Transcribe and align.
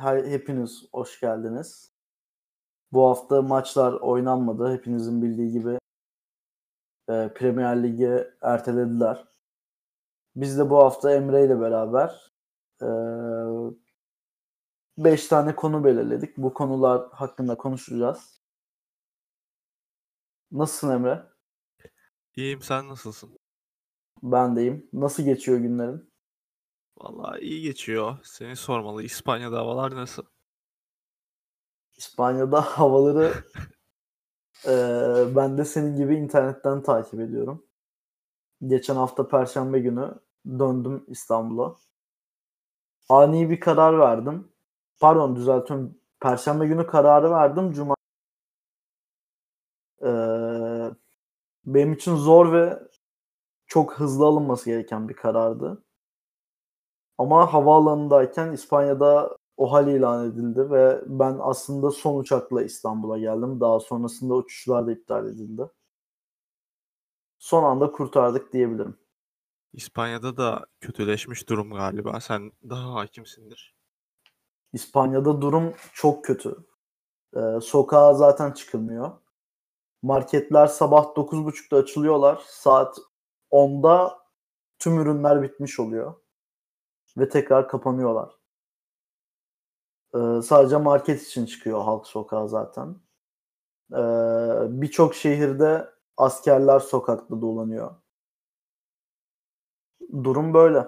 her, 0.00 0.24
hepiniz 0.24 0.88
hoş 0.92 1.20
geldiniz. 1.20 1.92
Bu 2.92 3.08
hafta 3.08 3.42
maçlar 3.42 3.92
oynanmadı. 3.92 4.72
Hepinizin 4.72 5.22
bildiği 5.22 5.52
gibi 5.52 5.78
e, 7.08 7.32
Premier 7.34 7.82
Lig'i 7.82 8.28
ertelediler. 8.42 9.28
Biz 10.36 10.58
de 10.58 10.70
bu 10.70 10.78
hafta 10.78 11.14
Emre 11.14 11.44
ile 11.44 11.60
beraber 11.60 12.32
5 14.98 15.24
e, 15.24 15.28
tane 15.28 15.56
konu 15.56 15.84
belirledik. 15.84 16.36
Bu 16.36 16.54
konular 16.54 17.08
hakkında 17.12 17.56
konuşacağız. 17.56 18.40
Nasılsın 20.52 20.90
Emre? 20.90 21.22
İyiyim 22.36 22.62
sen 22.62 22.88
nasılsın? 22.88 23.38
Ben 24.22 24.56
deyim. 24.56 24.88
Nasıl 24.92 25.22
geçiyor 25.22 25.58
günlerin? 25.58 26.12
Vallahi 26.98 27.40
iyi 27.40 27.62
geçiyor. 27.62 28.16
Seni 28.22 28.56
sormalı. 28.56 29.02
İspanya'da 29.02 29.58
havalar 29.58 29.96
nasıl? 29.96 30.22
İspanya'da 31.96 32.60
havaları 32.78 33.32
e, 34.66 34.72
ben 35.36 35.58
de 35.58 35.64
senin 35.64 35.96
gibi 35.96 36.16
internetten 36.16 36.82
takip 36.82 37.20
ediyorum. 37.20 37.66
Geçen 38.66 38.96
hafta 38.96 39.28
Perşembe 39.28 39.78
günü 39.78 40.14
döndüm 40.46 41.04
İstanbul'a. 41.08 41.76
Ani 43.08 43.50
bir 43.50 43.60
karar 43.60 43.98
verdim. 43.98 44.52
Pardon 45.00 45.36
düzeltiyorum. 45.36 45.98
Perşembe 46.20 46.66
günü 46.66 46.86
kararı 46.86 47.30
verdim. 47.30 47.72
Cuma 47.72 47.94
ee, 50.02 50.90
benim 51.66 51.92
için 51.92 52.16
zor 52.16 52.52
ve 52.52 52.82
çok 53.66 53.94
hızlı 53.94 54.26
alınması 54.26 54.70
gereken 54.70 55.08
bir 55.08 55.14
karardı. 55.14 55.84
Ama 57.18 57.52
havaalanındayken 57.52 58.52
İspanya'da 58.52 59.36
o 59.56 59.72
hal 59.72 59.88
ilan 59.88 60.26
edildi 60.26 60.70
ve 60.70 61.02
ben 61.06 61.36
aslında 61.40 61.90
son 61.90 62.18
uçakla 62.18 62.62
İstanbul'a 62.62 63.18
geldim. 63.18 63.60
Daha 63.60 63.80
sonrasında 63.80 64.34
uçuşlar 64.34 64.86
da 64.86 64.92
iptal 64.92 65.26
edildi. 65.26 65.70
Son 67.38 67.64
anda 67.64 67.92
kurtardık 67.92 68.52
diyebilirim. 68.52 68.96
İspanya'da 69.72 70.36
da 70.36 70.66
kötüleşmiş 70.80 71.48
durum 71.48 71.70
galiba. 71.70 72.20
Sen 72.20 72.52
daha 72.70 72.94
hakimsindir. 72.94 73.74
İspanya'da 74.72 75.40
durum 75.42 75.74
çok 75.92 76.24
kötü. 76.24 76.56
Ee, 77.36 77.60
sokağa 77.62 78.14
zaten 78.14 78.52
çıkılmıyor. 78.52 79.10
Marketler 80.02 80.66
sabah 80.66 81.04
9.30'da 81.04 81.76
açılıyorlar. 81.76 82.42
Saat 82.46 82.98
10'da 83.50 84.18
tüm 84.78 85.00
ürünler 85.00 85.42
bitmiş 85.42 85.80
oluyor. 85.80 86.14
Ve 87.18 87.28
tekrar 87.28 87.68
kapanıyorlar. 87.68 88.30
Ee, 90.14 90.42
sadece 90.42 90.76
market 90.76 91.22
için 91.22 91.46
çıkıyor 91.46 91.82
halk 91.82 92.06
sokağa 92.06 92.46
zaten. 92.46 92.96
Ee, 93.92 93.96
Birçok 94.80 95.14
şehirde 95.14 95.88
askerler 96.16 96.78
sokakta 96.78 97.40
dolanıyor. 97.40 97.94
Durum 100.24 100.54
böyle 100.54 100.86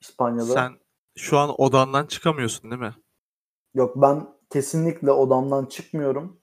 İspanya'da. 0.00 0.44
Sen 0.44 0.72
şu 1.16 1.38
an 1.38 1.60
odandan 1.60 2.06
çıkamıyorsun 2.06 2.70
değil 2.70 2.82
mi? 2.82 2.94
Yok 3.74 3.96
ben 3.96 4.28
kesinlikle 4.50 5.10
odamdan 5.10 5.66
çıkmıyorum. 5.66 6.40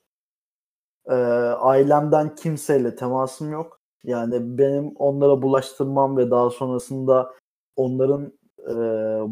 Ee, 1.05 1.13
ailemden 1.59 2.35
kimseyle 2.35 2.95
temasım 2.95 3.51
yok. 3.51 3.79
Yani 4.03 4.57
benim 4.57 4.95
onlara 4.95 5.41
bulaştırmam 5.41 6.17
ve 6.17 6.31
daha 6.31 6.49
sonrasında 6.49 7.33
onların 7.75 8.38
e, 8.63 8.73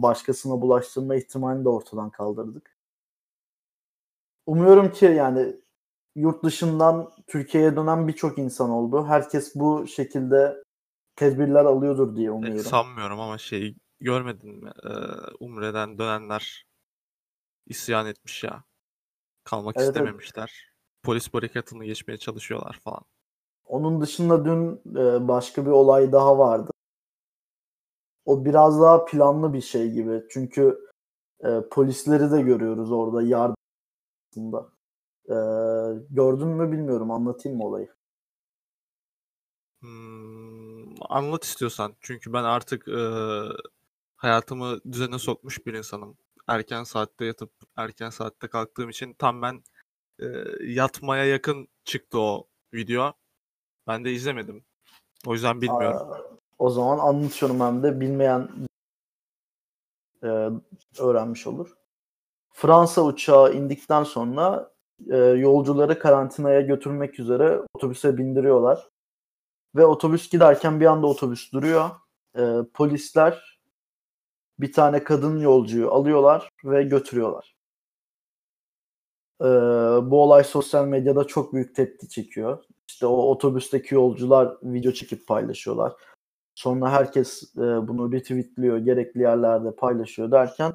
başkasına 0.01 0.61
bulaştırma 0.61 1.15
ihtimalini 1.15 1.65
de 1.65 1.69
ortadan 1.69 2.09
kaldırdık. 2.09 2.77
Umuyorum 4.45 4.91
ki 4.91 5.05
yani 5.05 5.55
yurt 6.15 6.43
dışından 6.43 7.11
Türkiye'ye 7.27 7.75
dönen 7.75 8.07
birçok 8.07 8.37
insan 8.37 8.69
oldu. 8.69 9.05
Herkes 9.07 9.55
bu 9.55 9.87
şekilde 9.87 10.63
tedbirler 11.15 11.65
alıyordur 11.65 12.15
diye 12.15 12.31
umuyorum. 12.31 12.63
sanmıyorum 12.63 13.19
ama 13.19 13.37
şey 13.37 13.75
görmedin 13.99 14.63
mi? 14.63 14.71
Ee, 14.83 14.89
Umre'den 15.39 15.97
dönenler 15.97 16.65
isyan 17.67 18.07
etmiş 18.07 18.43
ya. 18.43 18.63
Kalmak 19.43 19.75
evet, 19.77 19.87
istememişler. 19.87 20.63
Evet. 20.63 21.03
Polis 21.03 21.33
barikatını 21.33 21.85
geçmeye 21.85 22.17
çalışıyorlar 22.17 22.79
falan. 22.83 23.01
Onun 23.65 24.01
dışında 24.01 24.45
dün 24.45 24.81
e, 24.95 25.27
başka 25.27 25.65
bir 25.65 25.71
olay 25.71 26.11
daha 26.11 26.37
vardı. 26.37 26.71
O 28.27 28.45
biraz 28.45 28.81
daha 28.81 29.05
planlı 29.05 29.53
bir 29.53 29.61
şey 29.61 29.91
gibi. 29.91 30.23
Çünkü 30.29 30.79
e, 31.43 31.47
polisleri 31.71 32.31
de 32.31 32.41
görüyoruz 32.41 32.91
orada 32.91 33.21
yardımda. 33.21 34.69
E, 35.25 35.35
gördün 36.09 36.47
mü 36.47 36.71
bilmiyorum. 36.71 37.11
Anlatayım 37.11 37.57
mı 37.57 37.65
olayı? 37.65 37.89
Hmm, 39.81 41.03
anlat 41.09 41.43
istiyorsan. 41.43 41.95
Çünkü 42.01 42.33
ben 42.33 42.43
artık 42.43 42.87
e, 42.87 43.01
hayatımı 44.15 44.79
düzene 44.91 45.19
sokmuş 45.19 45.65
bir 45.65 45.73
insanım. 45.73 46.17
Erken 46.47 46.83
saatte 46.83 47.25
yatıp 47.25 47.51
erken 47.75 48.09
saatte 48.09 48.47
kalktığım 48.47 48.89
için 48.89 49.13
tam 49.13 49.41
ben 49.41 49.63
e, 50.19 50.25
yatmaya 50.63 51.25
yakın 51.25 51.67
çıktı 51.83 52.19
o 52.19 52.47
video. 52.73 53.13
Ben 53.87 54.05
de 54.05 54.11
izlemedim. 54.11 54.65
O 55.25 55.33
yüzden 55.33 55.61
bilmiyorum. 55.61 56.11
Aa, 56.11 56.36
o 56.59 56.69
zaman 56.69 56.97
anlatıyorum 56.97 57.59
hem 57.59 57.83
de 57.83 57.99
bilmeyen 57.99 58.49
e, 60.23 60.49
öğrenmiş 60.99 61.47
olur. 61.47 61.77
Fransa 62.53 63.01
uçağı 63.01 63.53
indikten 63.53 64.03
sonra 64.03 64.71
e, 65.09 65.17
yolcuları 65.17 65.99
karantinaya 65.99 66.61
götürmek 66.61 67.19
üzere 67.19 67.59
otobüse 67.73 68.17
bindiriyorlar. 68.17 68.89
Ve 69.75 69.85
otobüs 69.85 70.29
giderken 70.29 70.79
bir 70.79 70.85
anda 70.85 71.07
otobüs 71.07 71.53
duruyor. 71.53 71.89
E, 72.37 72.57
polisler 72.73 73.59
bir 74.59 74.71
tane 74.71 75.03
kadın 75.03 75.39
yolcuyu 75.39 75.91
alıyorlar 75.91 76.49
ve 76.63 76.83
götürüyorlar. 76.83 77.55
E, 79.41 79.45
bu 80.11 80.23
olay 80.23 80.43
sosyal 80.43 80.85
medyada 80.85 81.23
çok 81.23 81.53
büyük 81.53 81.75
tepki 81.75 82.09
çekiyor. 82.09 82.63
İşte 82.87 83.05
o 83.05 83.15
otobüsteki 83.15 83.95
yolcular 83.95 84.57
video 84.63 84.91
çekip 84.91 85.27
paylaşıyorlar. 85.27 85.93
Sonra 86.57 86.91
herkes 86.91 87.55
e, 87.57 87.61
bunu 87.61 88.11
retweetliyor, 88.11 88.77
gerekli 88.77 89.21
yerlerde 89.21 89.75
paylaşıyor 89.75 90.31
derken 90.31 90.73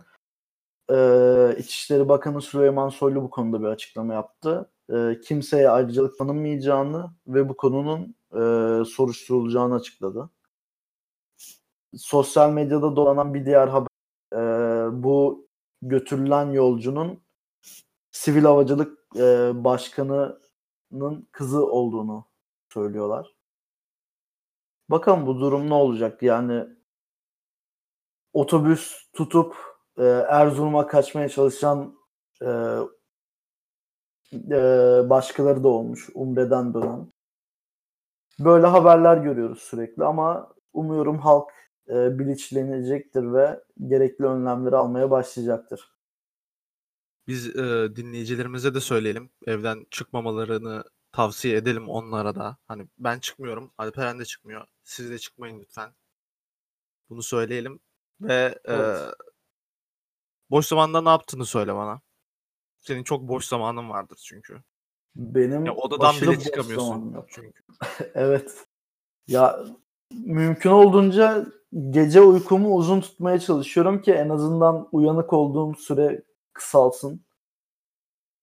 e, 0.90 1.56
İçişleri 1.58 2.08
Bakanı 2.08 2.42
Süleyman 2.42 2.88
Soylu 2.88 3.22
bu 3.22 3.30
konuda 3.30 3.60
bir 3.60 3.66
açıklama 3.66 4.14
yaptı. 4.14 4.70
E, 4.92 5.20
kimseye 5.20 5.70
ayrıcalık 5.70 6.18
tanınmayacağını 6.18 7.10
ve 7.26 7.48
bu 7.48 7.56
konunun 7.56 8.14
e, 8.32 8.84
soruşturulacağını 8.84 9.74
açıkladı. 9.74 10.30
Sosyal 11.96 12.52
medyada 12.52 12.96
dolanan 12.96 13.34
bir 13.34 13.46
diğer 13.46 13.68
haber 13.68 13.88
e, 14.34 14.38
bu 15.02 15.48
götürülen 15.82 16.50
yolcunun 16.50 17.20
sivil 18.10 18.44
havacılık 18.44 18.98
e, 19.16 19.52
başkanının 19.64 21.28
kızı 21.32 21.66
olduğunu 21.66 22.26
söylüyorlar. 22.72 23.41
Bakalım 24.88 25.26
bu 25.26 25.40
durum 25.40 25.70
ne 25.70 25.74
olacak? 25.74 26.22
Yani 26.22 26.66
otobüs 28.32 29.10
tutup 29.12 29.56
e, 29.98 30.04
Erzurum'a 30.04 30.86
kaçmaya 30.86 31.28
çalışan 31.28 31.96
e, 32.42 32.48
e, 34.50 34.60
başkaları 35.10 35.64
da 35.64 35.68
olmuş. 35.68 36.08
Umre'den 36.14 36.74
dönen. 36.74 37.12
Böyle 38.38 38.66
haberler 38.66 39.16
görüyoruz 39.16 39.58
sürekli 39.58 40.04
ama 40.04 40.54
umuyorum 40.72 41.18
halk 41.18 41.50
e, 41.88 42.18
bilinçlenecektir 42.18 43.32
ve 43.32 43.60
gerekli 43.86 44.24
önlemleri 44.24 44.76
almaya 44.76 45.10
başlayacaktır. 45.10 45.92
Biz 47.26 47.56
e, 47.56 47.96
dinleyicilerimize 47.96 48.74
de 48.74 48.80
söyleyelim. 48.80 49.30
Evden 49.46 49.86
çıkmamalarını 49.90 50.84
tavsiye 51.12 51.56
edelim 51.56 51.88
onlara 51.88 52.34
da. 52.34 52.56
Hani 52.68 52.86
ben 52.98 53.18
çıkmıyorum. 53.18 53.72
Alperen 53.78 54.18
de 54.18 54.24
çıkmıyor. 54.24 54.66
Siz 54.84 55.10
de 55.10 55.18
çıkmayın 55.18 55.60
lütfen. 55.60 55.94
Bunu 57.10 57.22
söyleyelim. 57.22 57.80
Ve 58.20 58.58
evet. 58.64 58.98
e, 58.98 59.14
boş 60.50 60.66
zamanda 60.66 61.02
ne 61.02 61.08
yaptığını 61.08 61.46
söyle 61.46 61.74
bana. 61.74 62.00
Senin 62.78 63.04
çok 63.04 63.28
boş 63.28 63.44
zamanın 63.44 63.90
vardır 63.90 64.20
çünkü. 64.24 64.62
Benim 65.16 65.66
ya 65.66 65.74
odadan 65.74 66.14
bile 66.16 66.38
çıkamıyorsun 66.40 67.24
çünkü. 67.28 67.62
evet. 68.14 68.66
Ya 69.26 69.64
mümkün 70.12 70.70
olduğunca 70.70 71.46
gece 71.90 72.20
uykumu 72.20 72.74
uzun 72.74 73.00
tutmaya 73.00 73.38
çalışıyorum 73.38 74.02
ki 74.02 74.12
en 74.12 74.28
azından 74.28 74.88
uyanık 74.92 75.32
olduğum 75.32 75.74
süre 75.74 76.22
kısalsın. 76.52 77.24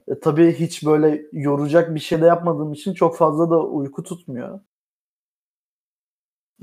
E, 0.10 0.20
tabii 0.20 0.54
hiç 0.54 0.86
böyle 0.86 1.26
yoracak 1.34 1.96
bir 1.96 2.00
şey 2.00 2.22
de 2.22 2.26
yapmadığım 2.26 2.74
için 2.74 2.94
çok 2.94 3.18
fazla 3.18 3.50
da 3.50 3.64
uyku 3.66 4.04
tutmuyor. 4.04 4.60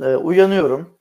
E, 0.02 0.16
uyanıyorum. 0.16 0.98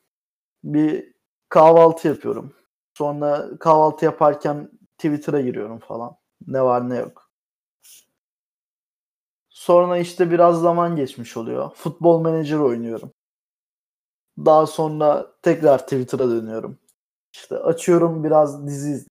Bir 0.63 1.13
kahvaltı 1.50 2.07
yapıyorum. 2.07 2.53
Sonra 2.97 3.59
kahvaltı 3.59 4.06
yaparken 4.06 4.71
Twitter'a 4.97 5.42
giriyorum 5.42 5.80
falan. 5.80 6.18
Ne 6.47 6.62
var 6.63 6.89
ne 6.89 6.97
yok. 6.97 7.31
Sonra 9.50 9.97
işte 9.97 10.31
biraz 10.31 10.62
zaman 10.62 10.95
geçmiş 10.95 11.38
oluyor. 11.38 11.71
Futbol 11.75 12.19
Manager 12.19 12.57
oynuyorum. 12.57 13.12
Daha 14.38 14.68
sonra 14.68 15.36
tekrar 15.42 15.80
Twitter'a 15.80 16.30
dönüyorum. 16.30 16.80
İşte 17.33 17.57
açıyorum 17.57 18.24
biraz 18.24 18.68
dizi. 18.68 19.06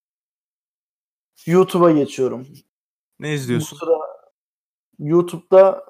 YouTube'a 1.47 1.91
geçiyorum. 1.91 2.47
Ne 3.19 3.29
Bu 3.29 3.33
izliyorsun? 3.33 3.77
sıra 3.77 3.99
YouTube'da 4.99 5.85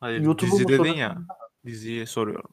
Hayır 0.00 0.20
YouTube'u 0.20 0.52
dizi 0.52 0.68
dedin 0.68 0.92
ya. 0.94 1.18
Diziyi 1.64 2.06
soruyorum. 2.06 2.50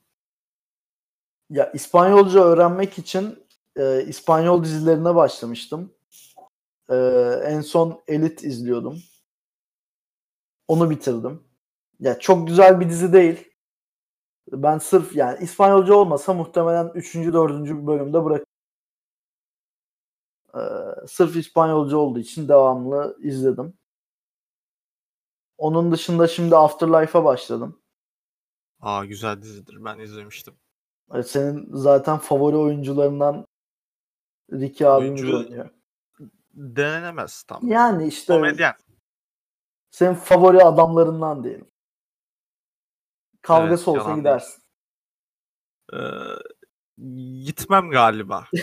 ya 1.49 1.71
İspanyolca 1.71 2.43
öğrenmek 2.43 2.97
için 2.97 3.47
e, 3.75 4.03
İspanyol 4.03 4.63
dizilerine 4.63 5.15
başlamıştım. 5.15 5.93
E, 6.89 6.95
en 7.43 7.61
son 7.61 8.03
Elite 8.07 8.47
izliyordum. 8.47 8.99
Onu 10.67 10.89
bitirdim. 10.89 11.43
Ya 11.99 12.19
çok 12.19 12.47
güzel 12.47 12.79
bir 12.79 12.89
dizi 12.89 13.13
değil. 13.13 13.51
Ben 14.51 14.77
sırf 14.77 15.15
yani 15.15 15.43
İspanyolca 15.43 15.93
olmasa 15.93 16.33
muhtemelen 16.33 16.91
3. 16.95 17.15
4. 17.15 17.87
bölümde 17.87 18.25
bırak. 18.25 18.45
Ee, 20.55 20.59
sırf 21.07 21.35
İspanyolca 21.35 21.97
olduğu 21.97 22.19
için 22.19 22.47
devamlı 22.47 23.17
izledim. 23.21 23.73
Onun 25.57 25.91
dışında 25.91 26.27
şimdi 26.27 26.55
Afterlife'a 26.55 27.23
başladım. 27.23 27.81
Aa 28.79 29.05
güzel 29.05 29.41
dizidir. 29.41 29.85
Ben 29.85 29.99
izlemiştim. 29.99 30.55
Ee, 31.13 31.23
Senin 31.23 31.69
zaten 31.75 32.17
favori 32.17 32.55
oyuncularından 32.55 33.45
Ricky 34.51 34.89
abimiz 34.89 35.23
Oyuncu- 35.23 35.37
oynuyor. 35.37 35.69
Denenemez 36.53 37.43
tam. 37.43 37.67
Yani 37.67 38.07
işte 38.07 38.33
Komedyen. 38.33 38.73
senin 39.91 40.13
favori 40.13 40.63
adamlarından 40.63 41.43
diyelim. 41.43 41.67
Kavgası 43.41 43.91
Evet, 43.91 44.01
olsa 44.01 44.15
gidersin. 44.15 44.63
Ee, 45.93 45.97
gitmem 47.43 47.89
galiba. 47.89 48.47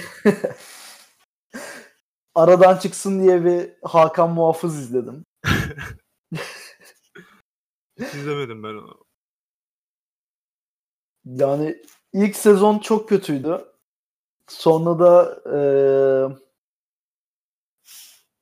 Aradan 2.35 2.79
çıksın 2.79 3.23
diye 3.23 3.45
bir 3.45 3.71
Hakan 3.83 4.31
Muhafız 4.31 4.79
izledim. 4.79 5.25
Hiç 8.01 8.15
izlemedim 8.15 8.63
ben 8.63 8.69
onu. 8.75 9.05
Yani 11.25 11.83
ilk 12.13 12.37
sezon 12.37 12.79
çok 12.79 13.09
kötüydü. 13.09 13.65
Sonra 14.49 14.99
da 15.01 15.43
eee, 15.47 16.37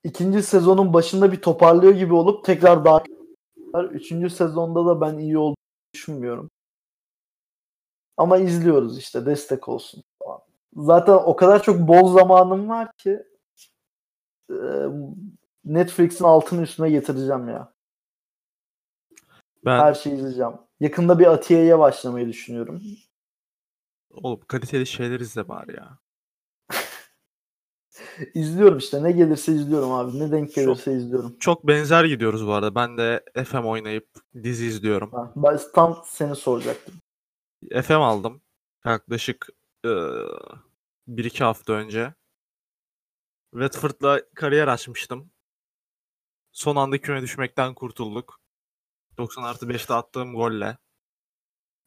ikinci 0.05 0.43
sezonun 0.43 0.93
başında 0.93 1.33
bir 1.33 1.41
toparlıyor 1.41 1.93
gibi 1.95 2.15
olup 2.15 2.45
tekrar 2.45 2.85
daha 2.85 3.03
Üçüncü 3.93 4.31
sezonda 4.31 4.87
da 4.87 5.01
ben 5.01 5.19
iyi 5.19 5.39
olduğunu 5.39 5.57
düşünmüyorum. 5.95 6.51
Ama 8.17 8.39
izliyoruz 8.39 8.99
işte 8.99 9.27
destek 9.27 9.69
olsun. 9.69 10.03
Zaten 10.77 11.13
o 11.15 11.37
kadar 11.37 11.63
çok 11.63 11.89
bol 11.89 12.15
zamanım 12.19 12.69
var 12.69 12.93
ki 12.99 13.23
eee, 14.51 14.89
Netflix'in 15.65 16.25
altını 16.25 16.63
üstüne 16.63 16.91
getireceğim 16.91 17.49
ya. 17.49 17.73
Ben 19.65 19.79
Her 19.79 19.95
şeyi 19.95 20.17
izleyeceğim. 20.17 20.53
Yakında 20.81 21.19
bir 21.19 21.27
Atiye'ye 21.27 21.79
başlamayı 21.79 22.29
düşünüyorum. 22.29 22.83
oğlum 24.11 24.41
kaliteli 24.41 24.87
şeyler 24.87 25.21
izle 25.21 25.49
bari 25.49 25.77
ya. 25.77 25.99
İzliyorum 28.35 28.79
işte. 28.79 29.03
Ne 29.03 29.13
gelirse 29.13 29.53
izliyorum 29.53 29.93
abi. 29.93 30.19
Ne 30.19 30.33
denk 30.33 30.49
Çok- 30.49 30.55
gelirse 30.55 30.93
izliyorum. 30.97 31.37
Çok 31.39 31.67
benzer 31.67 32.05
gidiyoruz 32.05 32.47
bu 32.47 32.53
arada. 32.53 32.75
Ben 32.75 32.99
de 32.99 33.25
FM 33.45 33.65
oynayıp 33.67 34.09
dizi 34.43 34.67
izliyorum. 34.67 35.13
Ha, 35.13 35.33
ben 35.37 35.59
tam 35.75 36.03
seni 36.07 36.37
soracaktım. 36.37 36.95
FM 37.83 37.93
aldım. 37.93 38.43
Yaklaşık 38.85 39.49
bir 41.07 41.25
iki 41.25 41.45
hafta 41.45 41.73
önce. 41.73 42.15
Watford'la 43.51 44.21
kariyer 44.35 44.69
açmıştım. 44.69 45.31
Son 46.53 46.77
anda 46.77 46.99
küme 46.99 47.23
düşmekten 47.23 47.75
kurtulduk. 47.75 48.42
90 49.19 49.43
artı 49.43 49.67
5'te 49.67 49.95
attığım 49.95 50.35
golle. 50.35 50.79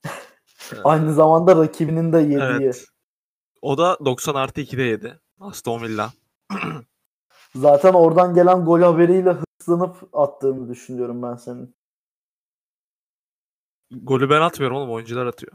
Aynı 0.83 1.13
zamanda 1.13 1.55
rakibinin 1.55 2.13
de 2.13 2.17
yediği. 2.17 2.39
Evet. 2.41 2.85
O 3.61 3.77
da 3.77 3.97
90 4.05 4.35
artı 4.35 4.61
2'de 4.61 4.83
yedi. 4.83 5.19
Aston 5.39 5.81
Villa. 5.81 6.13
Zaten 7.55 7.93
oradan 7.93 8.35
gelen 8.35 8.65
gol 8.65 8.81
haberiyle 8.81 9.31
hırslanıp 9.59 10.09
attığını 10.13 10.69
düşünüyorum 10.69 11.23
ben 11.23 11.35
senin. 11.35 11.75
Golü 13.91 14.29
ben 14.29 14.41
atmıyorum 14.41 14.77
oğlum 14.77 14.91
oyuncular 14.91 15.25
atıyor. 15.25 15.51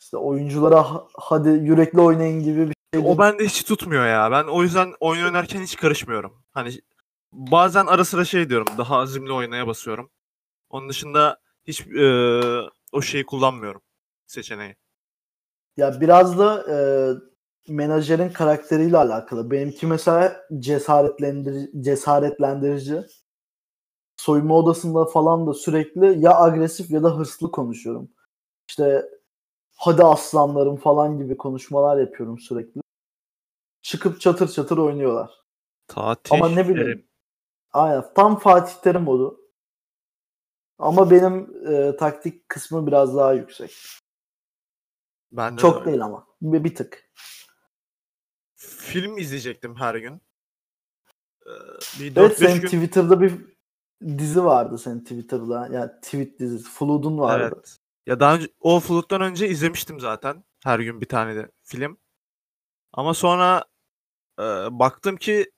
İşte 0.00 0.16
oyunculara 0.16 0.90
"Ha- 0.90 1.06
hadi 1.14 1.48
yürekli 1.48 2.00
oynayın 2.00 2.42
gibi 2.42 2.68
bir 2.68 2.74
şey. 2.94 3.02
O 3.12 3.18
bende 3.18 3.44
hiç 3.44 3.64
tutmuyor 3.64 4.06
ya. 4.06 4.30
Ben 4.30 4.44
o 4.44 4.62
yüzden 4.62 4.94
oyun 5.00 5.24
oynarken 5.24 5.62
hiç 5.62 5.76
karışmıyorum. 5.76 6.42
Hani 6.50 6.80
bazen 7.32 7.86
ara 7.86 8.04
sıra 8.04 8.24
şey 8.24 8.48
diyorum. 8.48 8.66
Daha 8.78 8.96
azimli 8.96 9.32
oynaya 9.32 9.66
basıyorum. 9.66 10.10
Onun 10.70 10.88
dışında 10.88 11.40
hiç 11.64 11.86
eee, 11.86 12.62
o 12.92 13.02
şeyi 13.02 13.26
kullanmıyorum. 13.26 13.82
Seçeneği. 14.26 14.76
Ya 15.76 16.00
biraz 16.00 16.38
da 16.38 16.64
e, 16.70 16.76
menajerin 17.72 18.28
karakteriyle 18.28 18.96
alakalı. 18.96 19.50
Benimki 19.50 19.86
mesela 19.86 20.46
cesaretlendirici, 20.58 21.82
cesaretlendirici. 21.82 23.02
Soyunma 24.16 24.54
odasında 24.54 25.04
falan 25.04 25.46
da 25.46 25.54
sürekli 25.54 26.20
ya 26.20 26.40
agresif 26.40 26.90
ya 26.90 27.02
da 27.02 27.18
hırslı 27.18 27.50
konuşuyorum. 27.50 28.10
İşte 28.68 29.08
hadi 29.76 30.04
aslanlarım 30.04 30.76
falan 30.76 31.18
gibi 31.18 31.36
konuşmalar 31.36 32.00
yapıyorum 32.00 32.38
sürekli. 32.38 32.80
Çıkıp 33.82 34.20
çatır 34.20 34.48
çatır 34.48 34.78
oynuyorlar. 34.78 35.30
Tatil. 35.88 36.34
Ama 36.34 36.48
ne 36.48 36.68
bileyim. 36.68 36.86
derim. 36.86 37.08
Aynen. 37.72 38.04
Tam 38.14 38.38
Fatih 38.38 38.74
Terim 38.74 39.02
modu. 39.02 39.40
Ama 40.78 41.10
benim 41.10 41.66
e, 41.72 41.96
taktik 41.96 42.48
kısmı 42.48 42.86
biraz 42.86 43.16
daha 43.16 43.32
yüksek. 43.32 43.76
Ben 45.32 45.56
de 45.56 45.60
Çok 45.60 45.76
öyle. 45.76 45.86
değil 45.86 46.04
ama. 46.04 46.26
Bir, 46.42 46.64
bir 46.64 46.74
tık. 46.74 47.10
Film 48.56 49.18
izleyecektim 49.18 49.76
her 49.76 49.94
gün. 49.94 50.20
Eee, 51.46 51.52
bir 52.00 52.14
4-5 52.14 52.18
Evet 52.20 52.38
senin 52.38 52.60
gün. 52.60 52.68
Twitter'da 52.68 53.20
bir 53.20 53.32
dizi 54.18 54.44
vardı 54.44 54.78
senin 54.78 55.00
Twitter'da. 55.00 55.68
Yani 55.72 55.90
tweet 56.02 56.38
dizisi. 56.38 56.70
Flood'un 56.70 57.18
vardı. 57.18 57.52
Evet. 57.54 57.78
Ya 58.06 58.20
daha 58.20 58.34
önce 58.34 58.48
o 58.60 58.80
Flood'dan 58.80 59.20
önce 59.20 59.48
izlemiştim 59.48 60.00
zaten. 60.00 60.44
Her 60.64 60.78
gün 60.80 61.00
bir 61.00 61.08
tane 61.08 61.36
de 61.36 61.50
film. 61.62 61.98
Ama 62.92 63.14
sonra 63.14 63.64
e, 64.38 64.42
baktım 64.70 65.16
ki 65.16 65.50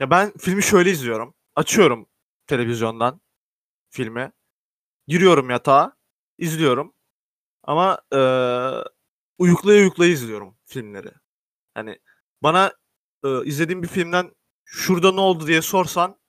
ya 0.00 0.10
ben 0.10 0.32
filmi 0.38 0.62
şöyle 0.62 0.90
izliyorum. 0.90 1.34
Açıyorum 1.56 2.06
televizyondan 2.46 3.20
filmi. 3.90 4.32
Giriyorum 5.08 5.50
yatağa, 5.50 5.96
izliyorum. 6.38 6.94
Ama 7.62 7.98
e, 8.12 8.20
uyuklaya 9.38 9.80
uyuklaya 9.80 10.10
izliyorum 10.10 10.56
filmleri. 10.64 11.10
Hani 11.74 11.98
bana 12.42 12.72
e, 13.24 13.44
izlediğim 13.44 13.82
bir 13.82 13.88
filmden 13.88 14.30
şurada 14.64 15.12
ne 15.12 15.20
oldu 15.20 15.46
diye 15.46 15.62
sorsan 15.62 16.20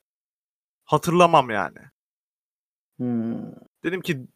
hatırlamam 0.86 1.50
yani. 1.50 1.80
Hmm. 2.98 3.52
Dedim 3.84 4.02
ki 4.02 4.28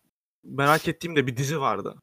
merak 0.43 0.88
ettiğim 0.88 1.15
de 1.15 1.27
bir 1.27 1.38
dizi 1.38 1.62
vardı. 1.62 1.95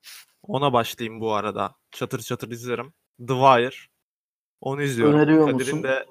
Ona 0.42 0.72
başlayayım 0.72 1.20
bu 1.20 1.34
arada. 1.34 1.74
Çatır 1.90 2.20
çatır 2.20 2.50
izlerim. 2.50 2.94
The 3.18 3.34
Wire. 3.34 3.76
Onu 4.60 4.82
izliyorum. 4.82 5.14
Öneriyor 5.14 5.50
Kadir'in 5.50 5.76
musun? 5.76 5.82
de 5.82 6.06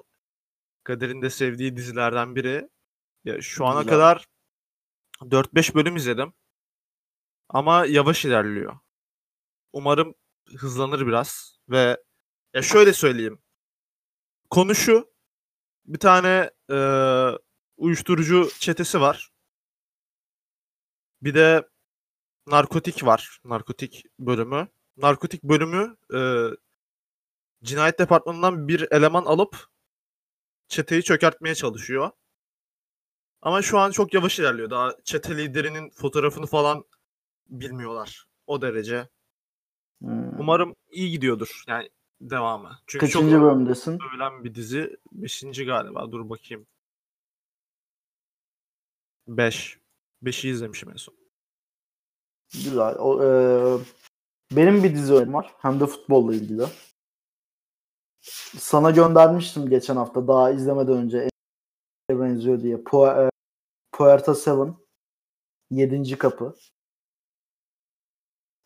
Kadir'in 0.84 1.22
de 1.22 1.30
sevdiği 1.30 1.76
dizilerden 1.76 2.36
biri. 2.36 2.68
Ya 3.24 3.42
şu 3.42 3.66
ana 3.66 3.82
Güzel. 3.82 3.94
kadar 3.94 4.26
4-5 5.20 5.74
bölüm 5.74 5.96
izledim. 5.96 6.32
Ama 7.48 7.86
yavaş 7.86 8.24
ilerliyor. 8.24 8.78
Umarım 9.72 10.14
hızlanır 10.58 11.06
biraz 11.06 11.58
ve 11.68 11.96
ya 12.54 12.62
şöyle 12.62 12.92
söyleyeyim. 12.92 13.42
Konu 14.50 14.74
şu. 14.74 15.10
Bir 15.86 15.98
tane 15.98 16.50
eee, 16.70 17.38
uyuşturucu 17.76 18.48
çetesi 18.60 19.00
var. 19.00 19.30
Bir 21.22 21.34
de 21.34 21.68
narkotik 22.46 23.04
var. 23.06 23.40
Narkotik 23.44 24.04
bölümü. 24.18 24.68
Narkotik 24.96 25.42
bölümü 25.42 25.96
e, 26.14 26.18
cinayet 27.62 27.98
departmanından 27.98 28.68
bir 28.68 28.86
eleman 28.92 29.24
alıp 29.24 29.66
çeteyi 30.68 31.02
çökertmeye 31.02 31.54
çalışıyor. 31.54 32.10
Ama 33.42 33.62
şu 33.62 33.78
an 33.78 33.90
çok 33.90 34.14
yavaş 34.14 34.38
ilerliyor. 34.38 34.70
Daha 34.70 34.94
çete 35.04 35.36
liderinin 35.36 35.90
fotoğrafını 35.90 36.46
falan 36.46 36.84
bilmiyorlar. 37.48 38.26
O 38.46 38.62
derece. 38.62 39.08
Hmm. 40.02 40.40
Umarım 40.40 40.76
iyi 40.90 41.10
gidiyordur. 41.10 41.64
Yani 41.66 41.90
devamı. 42.20 42.78
Çünkü 42.86 43.06
Kaçıncı 43.06 43.34
çok 43.34 43.42
bölümdesin? 43.42 43.98
övülen 44.10 44.44
bir 44.44 44.54
dizi. 44.54 44.96
Beşinci 45.12 45.64
galiba. 45.64 46.12
Dur 46.12 46.30
bakayım. 46.30 46.66
Beş. 49.28 49.78
Beşi 50.22 50.48
izlemişim 50.48 50.90
en 50.90 50.96
son. 50.96 51.14
Güzel. 52.52 52.94
O, 52.98 53.24
e, 53.24 53.28
benim 54.56 54.84
bir 54.84 54.94
dizi 54.94 55.14
önerim 55.14 55.34
var. 55.34 55.54
Hem 55.58 55.80
de 55.80 55.86
futbolla 55.86 56.34
ilgili. 56.34 56.62
Sana 58.58 58.90
göndermiştim 58.90 59.68
geçen 59.70 59.96
hafta 59.96 60.28
daha 60.28 60.50
izlemeden 60.50 60.96
önce 60.96 61.28
benziyor 62.10 62.60
diye. 62.60 62.76
Pu- 62.76 63.26
e, 63.26 63.30
Puerta 63.92 64.34
Seven. 64.34 64.74
Yedinci 65.70 66.18
kapı. 66.18 66.54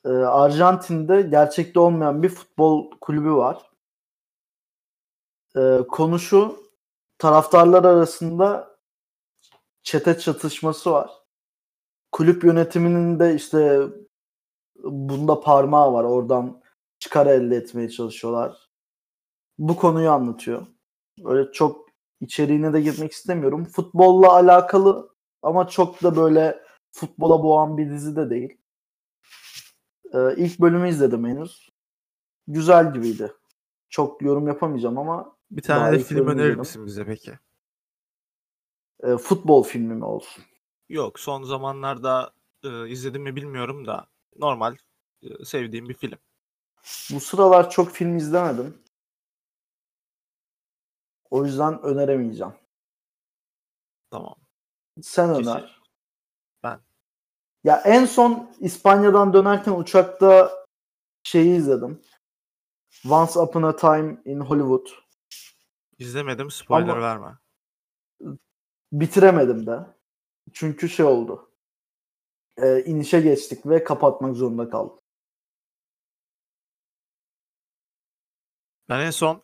E, 0.05 0.09
Arjantin'de 0.09 1.23
gerçekte 1.23 1.81
olmayan 1.81 2.23
bir 2.23 2.29
futbol 2.29 2.91
kulübü 3.01 3.33
var. 3.33 3.71
E, 5.57 5.79
konu 5.89 6.19
taraftarlar 7.19 7.85
arasında 7.85 8.79
çete 9.83 10.19
çatışması 10.19 10.93
var. 10.93 11.11
Kulüp 12.13 12.45
yönetiminin 12.45 13.21
de 13.21 13.35
işte 13.35 13.83
bunda 14.85 15.41
parmağı 15.41 15.93
var. 15.93 16.05
Oradan 16.05 16.63
çıkar 16.99 17.27
elde 17.27 17.57
etmeye 17.57 17.91
çalışıyorlar. 17.91 18.71
Bu 19.59 19.77
konuyu 19.77 20.11
anlatıyor. 20.11 20.67
Öyle 21.25 21.53
çok 21.53 21.82
içeriğine 22.23 22.73
de 22.73 22.81
girmek 22.81 23.13
istemiyorum. 23.13 23.65
Futbolla 23.65 24.33
alakalı 24.33 25.15
ama 25.43 25.69
çok 25.69 26.03
da 26.03 26.17
böyle 26.17 26.63
futbola 26.93 27.43
boğan 27.43 27.79
bir 27.79 27.91
dizi 27.91 28.17
de 28.17 28.31
değil. 28.31 28.59
Ee, 30.15 30.19
ilk 30.37 30.61
bölümü 30.61 30.89
izledim 30.89 31.25
henüz. 31.27 31.71
Güzel 32.47 32.95
gibiydi. 32.95 33.33
Çok 33.89 34.23
yorum 34.23 34.49
yapamayacağım 34.49 34.99
ama 34.99 35.37
Bir 35.51 35.63
tane 35.63 35.93
de 35.93 35.99
film 35.99 36.27
önerir 36.27 36.57
misin 36.57 36.87
bize 36.87 37.05
peki? 37.07 37.33
e, 39.03 39.17
futbol 39.17 39.63
filmi 39.63 39.95
mi 39.95 40.05
olsun? 40.05 40.45
Yok 40.89 41.21
son 41.21 41.43
zamanlarda 41.43 42.33
e, 42.65 42.89
izledim 42.89 43.23
mi 43.23 43.37
bilmiyorum 43.37 43.87
da 43.87 44.07
normal 44.39 44.77
e, 45.23 45.45
sevdiğim 45.45 45.89
bir 45.89 45.95
film. 45.95 46.19
Bu 47.13 47.21
sıralar 47.21 47.71
çok 47.71 47.91
film 47.91 48.17
izlemedim. 48.17 48.79
O 51.33 51.45
yüzden 51.45 51.83
öneremeyeceğim. 51.83 52.53
Tamam. 54.11 54.35
Sen 55.03 55.35
Kesin. 55.35 55.51
öner. 55.51 55.81
Ben. 56.63 56.81
Ya 57.65 57.83
en 57.85 58.05
son 58.05 58.57
İspanya'dan 58.61 59.33
dönerken 59.33 59.73
uçakta 59.73 60.53
şeyi 61.23 61.57
izledim. 61.57 62.03
Once 63.11 63.39
Upon 63.41 63.63
a 63.63 63.77
Time 63.77 64.23
in 64.25 64.41
Hollywood. 64.41 64.87
İzlemedim 65.99 66.51
spoiler 66.51 66.97
Ama- 66.97 67.01
verme. 67.03 67.39
Bitiremedim 68.93 69.67
de. 69.67 69.79
Çünkü 70.53 70.89
şey 70.89 71.07
oldu. 71.07 71.51
Ee, 72.57 72.85
inişe 72.85 73.21
geçtik 73.21 73.67
ve 73.67 73.85
kapatmak 73.85 74.37
zorunda 74.37 74.71
kaldım. 74.71 74.99
Ben 78.89 79.01
en 79.01 79.11
son 79.11 79.43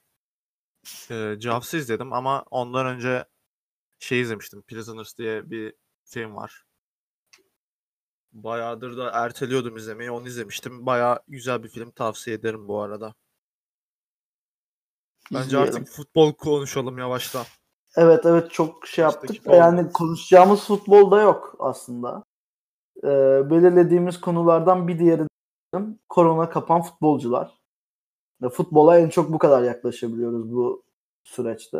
e, 1.10 1.36
Jaws'ı 1.40 1.76
izledim 1.76 2.12
ama 2.12 2.44
ondan 2.50 2.86
önce 2.86 3.24
şey 3.98 4.20
izlemiştim. 4.20 4.62
Prisoners 4.62 5.18
diye 5.18 5.50
bir 5.50 5.74
film 6.04 6.36
var. 6.36 6.64
Bayağıdır 8.32 8.96
da 8.96 9.10
erteliyordum 9.10 9.76
izlemeyi. 9.76 10.10
Onu 10.10 10.28
izlemiştim. 10.28 10.86
Bayağı 10.86 11.20
güzel 11.28 11.62
bir 11.62 11.68
film. 11.68 11.90
Tavsiye 11.90 12.36
ederim 12.36 12.68
bu 12.68 12.80
arada. 12.82 13.14
Bence 15.32 15.46
İzleyelim. 15.46 15.74
artık 15.74 15.88
futbol 15.88 16.32
konuşalım 16.32 16.98
yavaştan. 16.98 17.44
Evet 17.96 18.26
evet 18.26 18.50
çok 18.50 18.86
şey 18.86 19.02
yaptık. 19.02 19.46
da 19.46 19.54
Yani 19.56 19.80
olmaz. 19.80 19.92
konuşacağımız 19.92 20.66
futbol 20.66 21.10
da 21.10 21.20
yok 21.20 21.56
aslında. 21.58 22.24
Ee, 23.04 23.50
belirlediğimiz 23.50 24.20
konulardan 24.20 24.88
bir 24.88 24.98
diğeri 24.98 25.22
korona 26.08 26.50
kapan 26.50 26.82
futbolcular. 26.82 27.57
Futbola 28.52 28.98
en 28.98 29.08
çok 29.08 29.32
bu 29.32 29.38
kadar 29.38 29.62
yaklaşabiliyoruz 29.62 30.52
bu 30.52 30.82
süreçte. 31.24 31.78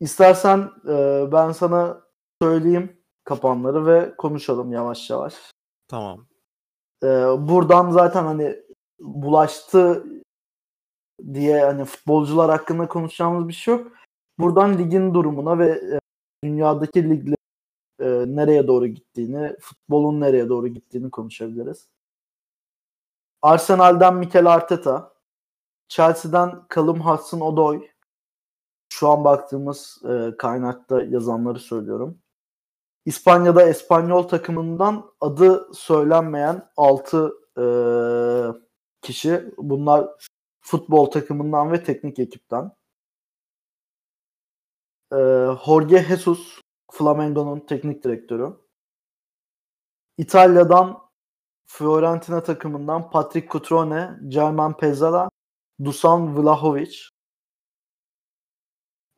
İstersen 0.00 0.70
e, 0.88 1.26
ben 1.32 1.52
sana 1.52 2.02
söyleyeyim 2.42 2.98
kapanları 3.24 3.86
ve 3.86 4.14
konuşalım 4.16 4.72
yavaş 4.72 5.10
yavaş. 5.10 5.34
Tamam. 5.88 6.26
Ee, 7.02 7.08
buradan 7.38 7.90
zaten 7.90 8.24
hani 8.24 8.56
bulaştı 9.00 10.06
diye 11.34 11.64
hani 11.64 11.84
futbolcular 11.84 12.50
hakkında 12.50 12.88
konuşacağımız 12.88 13.48
bir 13.48 13.52
şey 13.52 13.74
yok. 13.74 13.92
Buradan 14.38 14.78
ligin 14.78 15.14
durumuna 15.14 15.58
ve 15.58 15.68
e, 15.68 15.98
dünyadaki 16.44 17.10
ligle 17.10 17.34
e, 18.00 18.06
nereye 18.26 18.66
doğru 18.66 18.86
gittiğini, 18.86 19.56
futbolun 19.60 20.20
nereye 20.20 20.48
doğru 20.48 20.68
gittiğini 20.68 21.10
konuşabiliriz. 21.10 21.88
Arsenal'den 23.42 24.14
Mikel 24.14 24.46
Arteta, 24.46 25.12
Chelsea'den 25.88 26.66
Callum 26.74 27.00
Hudson-Odoi. 27.00 27.90
Şu 28.92 29.08
an 29.08 29.24
baktığımız 29.24 30.02
e, 30.08 30.36
kaynakta 30.38 31.02
yazanları 31.02 31.58
söylüyorum. 31.58 32.18
İspanya'da 33.04 33.62
Espanyol 33.68 34.22
takımından 34.22 35.10
adı 35.20 35.74
söylenmeyen 35.74 36.70
6 36.76 37.32
kişi. 39.02 39.54
Bunlar 39.58 40.08
futbol 40.60 41.10
takımından 41.10 41.72
ve 41.72 41.84
teknik 41.84 42.18
ekipten. 42.18 42.72
E, 45.12 45.16
Jorge 45.66 46.04
Jesus, 46.08 46.60
Flamengo'nun 46.92 47.60
teknik 47.60 48.04
direktörü. 48.04 48.56
İtalya'dan 50.18 51.07
Fiorentina 51.70 52.42
takımından 52.42 53.10
Patrick 53.10 53.48
Cutrone, 53.48 54.18
German 54.28 54.76
Pezzala, 54.76 55.30
Dusan 55.84 56.36
Vlahovic. 56.36 56.96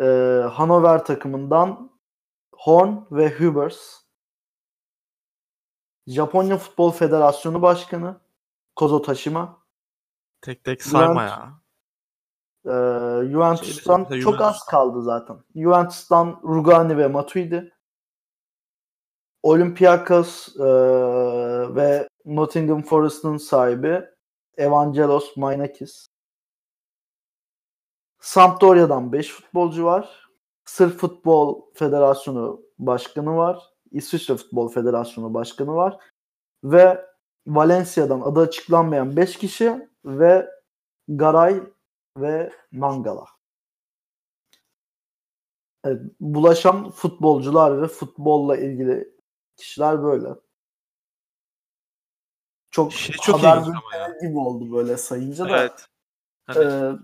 E, 0.01 0.05
Hannover 0.53 1.05
takımından 1.05 1.91
Horn 2.55 2.95
ve 3.11 3.39
Hubers. 3.39 4.01
Japonya 6.07 6.57
Futbol 6.59 6.91
Federasyonu 6.91 7.63
Başkanı 7.63 8.21
Kozo 8.77 9.03
Tashima. 9.03 9.63
Tek 10.41 10.65
tek 10.65 10.83
sayma 10.83 11.23
Juventus- 11.27 11.29
ya. 11.31 11.61
Ee, 12.65 13.29
Juventus'tan 13.31 14.05
Şeyde- 14.05 14.21
çok 14.21 14.35
az 14.35 14.39
Juventus'tan. 14.41 14.71
kaldı 14.71 15.03
zaten. 15.03 15.45
Juventus'tan 15.55 16.41
Rugani 16.45 16.97
ve 16.99 17.07
Matuidi. 17.09 17.75
Olympiakos 19.43 20.57
ee, 20.57 20.65
ve 21.77 22.09
Nottingham 22.25 22.83
Forest'ın 22.83 23.37
sahibi 23.37 24.05
Evangelos 24.57 25.37
Mainakis. 25.37 26.07
Sampdoria'dan 28.21 29.13
5 29.13 29.33
futbolcu 29.33 29.85
var. 29.85 30.31
Sırp 30.65 30.99
Futbol 30.99 31.63
Federasyonu 31.75 32.63
Başkanı 32.79 33.37
var. 33.37 33.71
İsviçre 33.91 34.37
Futbol 34.37 34.69
Federasyonu 34.69 35.35
Başkanı 35.35 35.75
var. 35.75 35.99
Ve 36.65 37.07
Valencia'dan 37.47 38.21
adı 38.21 38.41
açıklanmayan 38.41 39.17
5 39.17 39.39
kişi 39.39 39.89
ve 40.05 40.51
Garay 41.09 41.63
ve 42.17 42.53
Mangala. 42.73 43.25
Evet, 45.85 46.03
bulaşan 46.21 46.91
futbolcular 46.91 47.83
ve 47.83 47.87
futbolla 47.87 48.57
ilgili 48.57 49.20
kişiler 49.61 50.03
böyle. 50.03 50.29
Çok 52.71 52.93
Şey 52.93 53.17
çok 53.17 53.43
haber 53.43 54.21
gibi 54.21 54.39
oldu 54.39 54.73
böyle 54.73 54.97
sayınca 54.97 55.45
da. 55.45 55.59
Evet. 55.59 55.87
Hani 56.47 56.99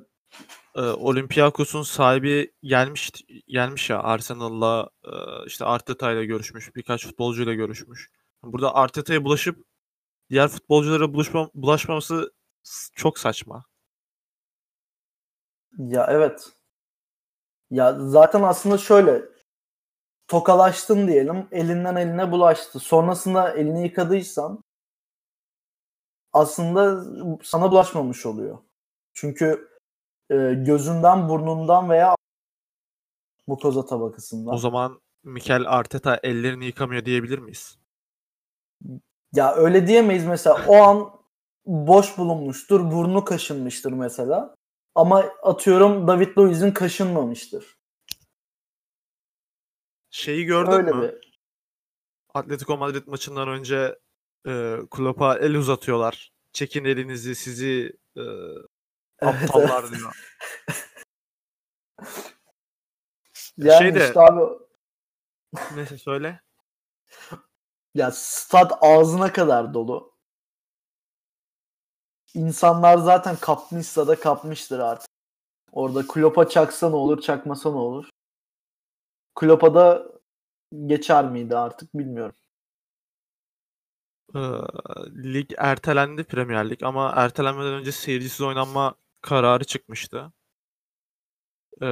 Ee, 0.76 0.80
e, 0.80 0.80
Olympiakos'un 0.80 1.82
sahibi 1.82 2.52
gelmiş 2.62 3.10
gelmiş 3.48 3.90
ya 3.90 4.02
Arsenal'la 4.02 4.90
e, 5.04 5.12
işte 5.46 5.64
Arteta'yla 5.64 6.24
görüşmüş. 6.24 6.76
Birkaç 6.76 7.06
futbolcuyla 7.06 7.54
görüşmüş. 7.54 8.10
Burada 8.42 8.74
Arteta'ya 8.74 9.24
bulaşıp 9.24 9.64
diğer 10.30 10.48
futbolculara 10.48 11.14
bulaşma, 11.14 11.50
bulaşmaması 11.54 12.32
çok 12.94 13.18
saçma. 13.18 13.64
Ya 15.78 16.06
evet. 16.10 16.52
Ya 17.70 18.08
zaten 18.08 18.42
aslında 18.42 18.78
şöyle 18.78 19.22
tokalaştın 20.28 21.08
diyelim 21.08 21.48
elinden 21.52 21.96
eline 21.96 22.32
bulaştı. 22.32 22.78
Sonrasında 22.78 23.52
elini 23.52 23.82
yıkadıysan 23.82 24.62
aslında 26.32 27.04
sana 27.42 27.70
bulaşmamış 27.70 28.26
oluyor. 28.26 28.58
Çünkü 29.12 29.68
e, 30.30 30.34
gözünden, 30.54 31.28
burnundan 31.28 31.90
veya 31.90 32.14
mukoza 33.46 33.86
tabakasından. 33.86 34.54
O 34.54 34.58
zaman 34.58 35.00
Mikel 35.24 35.64
Arteta 35.66 36.20
ellerini 36.22 36.66
yıkamıyor 36.66 37.04
diyebilir 37.04 37.38
miyiz? 37.38 37.78
Ya 39.34 39.54
öyle 39.54 39.86
diyemeyiz 39.86 40.26
mesela 40.26 40.66
o 40.68 40.74
an 40.74 41.10
boş 41.66 42.18
bulunmuştur, 42.18 42.90
burnu 42.90 43.24
kaşınmıştır 43.24 43.92
mesela. 43.92 44.54
Ama 44.94 45.24
atıyorum 45.42 46.08
David 46.08 46.38
Luiz'in 46.38 46.70
kaşınmamıştır. 46.70 47.76
Şeyi 50.16 50.44
gördün 50.44 50.70
Öyle 50.72 50.92
mü? 50.92 51.02
bir. 51.02 51.38
Atletico 52.34 52.76
Madrid 52.76 53.06
maçından 53.06 53.48
önce 53.48 53.98
e, 54.46 54.76
Klopp'a 54.90 55.38
el 55.38 55.54
uzatıyorlar. 55.54 56.32
Çekin 56.52 56.84
elinizi 56.84 57.34
sizi 57.34 57.96
e, 58.16 58.22
aptallar 59.22 59.84
evet. 59.84 59.98
diyor. 59.98 60.16
Yani 63.56 63.78
Şey 63.78 63.94
de- 63.94 64.06
işte 64.06 64.20
abi 64.20 64.58
Neyse 65.74 65.98
söyle. 65.98 66.40
ya 67.94 68.10
stat 68.10 68.72
ağzına 68.80 69.32
kadar 69.32 69.74
dolu. 69.74 70.14
İnsanlar 72.34 72.98
zaten 72.98 73.36
kapmışsa 73.36 74.06
da 74.06 74.20
kapmıştır 74.20 74.78
artık. 74.78 75.10
Orada 75.72 76.06
Klopp'a 76.06 76.48
çaksa 76.48 76.90
ne 76.90 76.96
olur, 76.96 77.20
çakmasa 77.22 77.70
ne 77.70 77.76
olur. 77.76 78.08
Klopp'a 79.36 79.74
da 79.74 80.06
geçer 80.86 81.30
miydi 81.30 81.56
artık 81.56 81.94
bilmiyorum. 81.94 82.36
Ee, 84.34 84.38
lig 85.32 85.50
ertelendi 85.58 86.24
Premier 86.24 86.70
Lig 86.70 86.82
ama 86.82 87.12
ertelenmeden 87.16 87.72
önce 87.72 87.92
seyircisiz 87.92 88.40
oynanma 88.40 88.94
kararı 89.20 89.64
çıkmıştı. 89.64 90.32
Ee, 91.82 91.86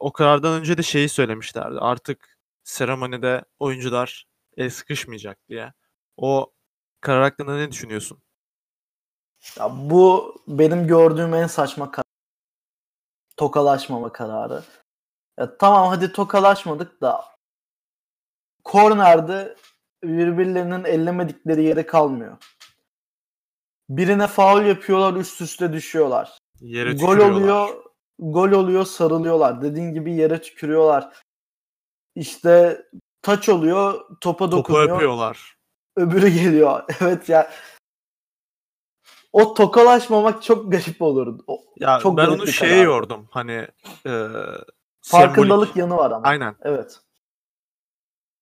o 0.00 0.12
karardan 0.12 0.60
önce 0.60 0.78
de 0.78 0.82
şeyi 0.82 1.08
söylemişlerdi. 1.08 1.78
Artık 1.78 2.38
seremonide 2.64 3.44
oyuncular 3.58 4.26
el 4.56 4.70
sıkışmayacak 4.70 5.38
diye. 5.48 5.72
O 6.16 6.52
karar 7.00 7.22
hakkında 7.22 7.56
ne 7.56 7.70
düşünüyorsun? 7.70 8.22
Ya 9.58 9.70
bu 9.90 10.34
benim 10.48 10.86
gördüğüm 10.86 11.34
en 11.34 11.46
saçma 11.46 11.90
karar. 11.90 12.04
Tokalaşmama 13.36 14.12
kararı. 14.12 14.62
Ya 15.38 15.56
tamam 15.58 15.88
hadi 15.88 16.12
tokalaşmadık 16.12 17.00
da 17.00 17.24
kornerde 18.64 19.56
birbirlerinin 20.04 20.84
ellemedikleri 20.84 21.64
yere 21.64 21.86
kalmıyor. 21.86 22.36
Birine 23.88 24.26
faul 24.26 24.62
yapıyorlar 24.62 25.20
üst 25.20 25.40
üste 25.40 25.72
düşüyorlar. 25.72 26.38
Yere 26.60 26.92
Gol 26.92 27.18
oluyor, 27.18 27.84
gol 28.18 28.50
oluyor 28.50 28.84
sarılıyorlar. 28.84 29.62
Dediğin 29.62 29.94
gibi 29.94 30.14
yere 30.14 30.40
tükürüyorlar. 30.42 31.12
İşte 32.14 32.82
taç 33.22 33.48
oluyor, 33.48 33.94
topa 34.20 34.44
Topu 34.44 34.52
dokunuyor. 34.52 34.96
öpüyorlar. 34.96 35.56
öbürü 35.96 36.28
geliyor. 36.28 36.82
Evet 37.00 37.28
ya. 37.28 37.50
O 39.32 39.54
tokalaşmamak 39.54 40.42
çok 40.42 40.72
garip 40.72 41.02
olurdu. 41.02 41.44
O- 41.46 41.64
Ya 41.76 41.98
Çok 42.02 42.16
ben 42.16 42.26
onu 42.26 42.46
şeye 42.46 42.82
yordum. 42.82 43.28
Hani 43.30 43.68
e, 44.06 44.26
Farkındalık 45.10 45.68
sembolik. 45.68 45.76
yanı 45.76 45.96
var 45.96 46.10
ama. 46.10 46.28
Aynen. 46.28 46.56
Evet. 46.62 47.00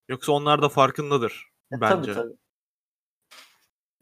Yoksa 0.09 0.33
onlar 0.33 0.63
da 0.63 0.69
farkındadır 0.69 1.51
E, 1.73 1.81
bence. 1.81 2.15
Tabii 2.15 2.37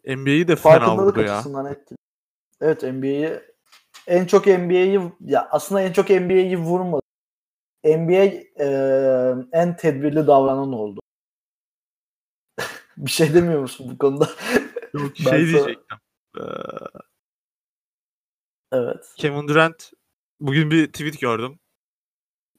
tabii. 0.06 0.16
NBA'yi 0.16 0.48
de 0.48 0.56
fena 0.56 0.96
vurdu 0.96 1.20
ya. 1.22 1.38
etkili. 1.70 1.96
Evet 2.60 2.82
NBA'yi 2.82 3.40
en 4.06 4.26
çok 4.26 4.46
NBA'yi 4.46 5.12
ya 5.20 5.48
aslında 5.50 5.80
en 5.80 5.92
çok 5.92 6.10
NBA'yi 6.10 6.56
vurmadı. 6.56 7.00
NBA 7.84 8.24
e, 8.60 8.66
en 9.52 9.76
tedbirli 9.76 10.26
davranan 10.26 10.72
oldu. 10.72 11.00
bir 12.96 13.10
şey 13.10 13.34
demiyor 13.34 13.60
musun 13.60 13.90
bu 13.90 13.98
konuda? 13.98 14.28
Yok 14.94 15.16
şey 15.16 15.24
sana- 15.26 15.38
diyecektim. 15.38 15.98
Ee, 16.38 16.42
Evet. 18.72 19.14
Kevin 19.16 19.48
Durant 19.48 19.92
bugün 20.40 20.70
bir 20.70 20.86
tweet 20.92 21.20
gördüm. 21.20 21.58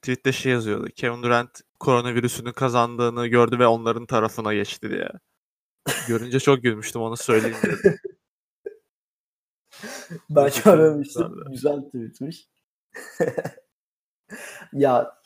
Tweette 0.02 0.32
şey 0.32 0.52
yazıyordu. 0.52 0.86
Kevin 0.96 1.22
Durant 1.22 1.60
koronavirüsünü 1.80 2.52
kazandığını 2.52 3.26
gördü 3.26 3.58
ve 3.58 3.66
onların 3.66 4.06
tarafına 4.06 4.54
geçti 4.54 4.90
diye. 4.90 5.08
Görünce 6.08 6.40
çok 6.40 6.62
gülmüştüm 6.62 7.02
onu 7.02 7.16
söyleyeyim 7.16 7.56
dedim. 7.62 7.98
Ben 10.30 10.50
görmemiştim. 10.64 11.44
Güzel 11.50 11.80
tweetmiş. 11.80 12.48
ya 14.72 15.20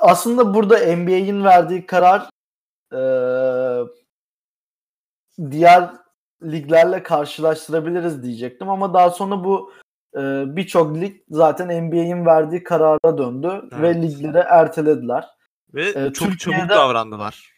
aslında 0.00 0.54
burada 0.54 0.96
NBA'in 0.96 1.44
verdiği 1.44 1.86
karar 1.86 2.30
eee, 2.92 3.84
diğer 5.50 5.90
liglerle 6.42 7.02
karşılaştırabiliriz 7.02 8.22
diyecektim 8.22 8.68
ama 8.68 8.94
daha 8.94 9.10
sonra 9.10 9.44
bu 9.44 9.72
eee, 10.16 10.44
birçok 10.46 10.96
lig 10.96 11.16
zaten 11.30 11.68
NBA'in 11.68 12.26
verdiği 12.26 12.62
karara 12.64 13.18
döndü 13.18 13.48
ve 13.72 13.88
Evet. 13.88 14.02
ligleri 14.02 14.38
ertelediler. 14.38 15.28
Ve 15.74 15.88
Ee, 15.88 16.12
çok 16.12 16.38
çabuk 16.38 16.68
davrandılar. 16.68 17.52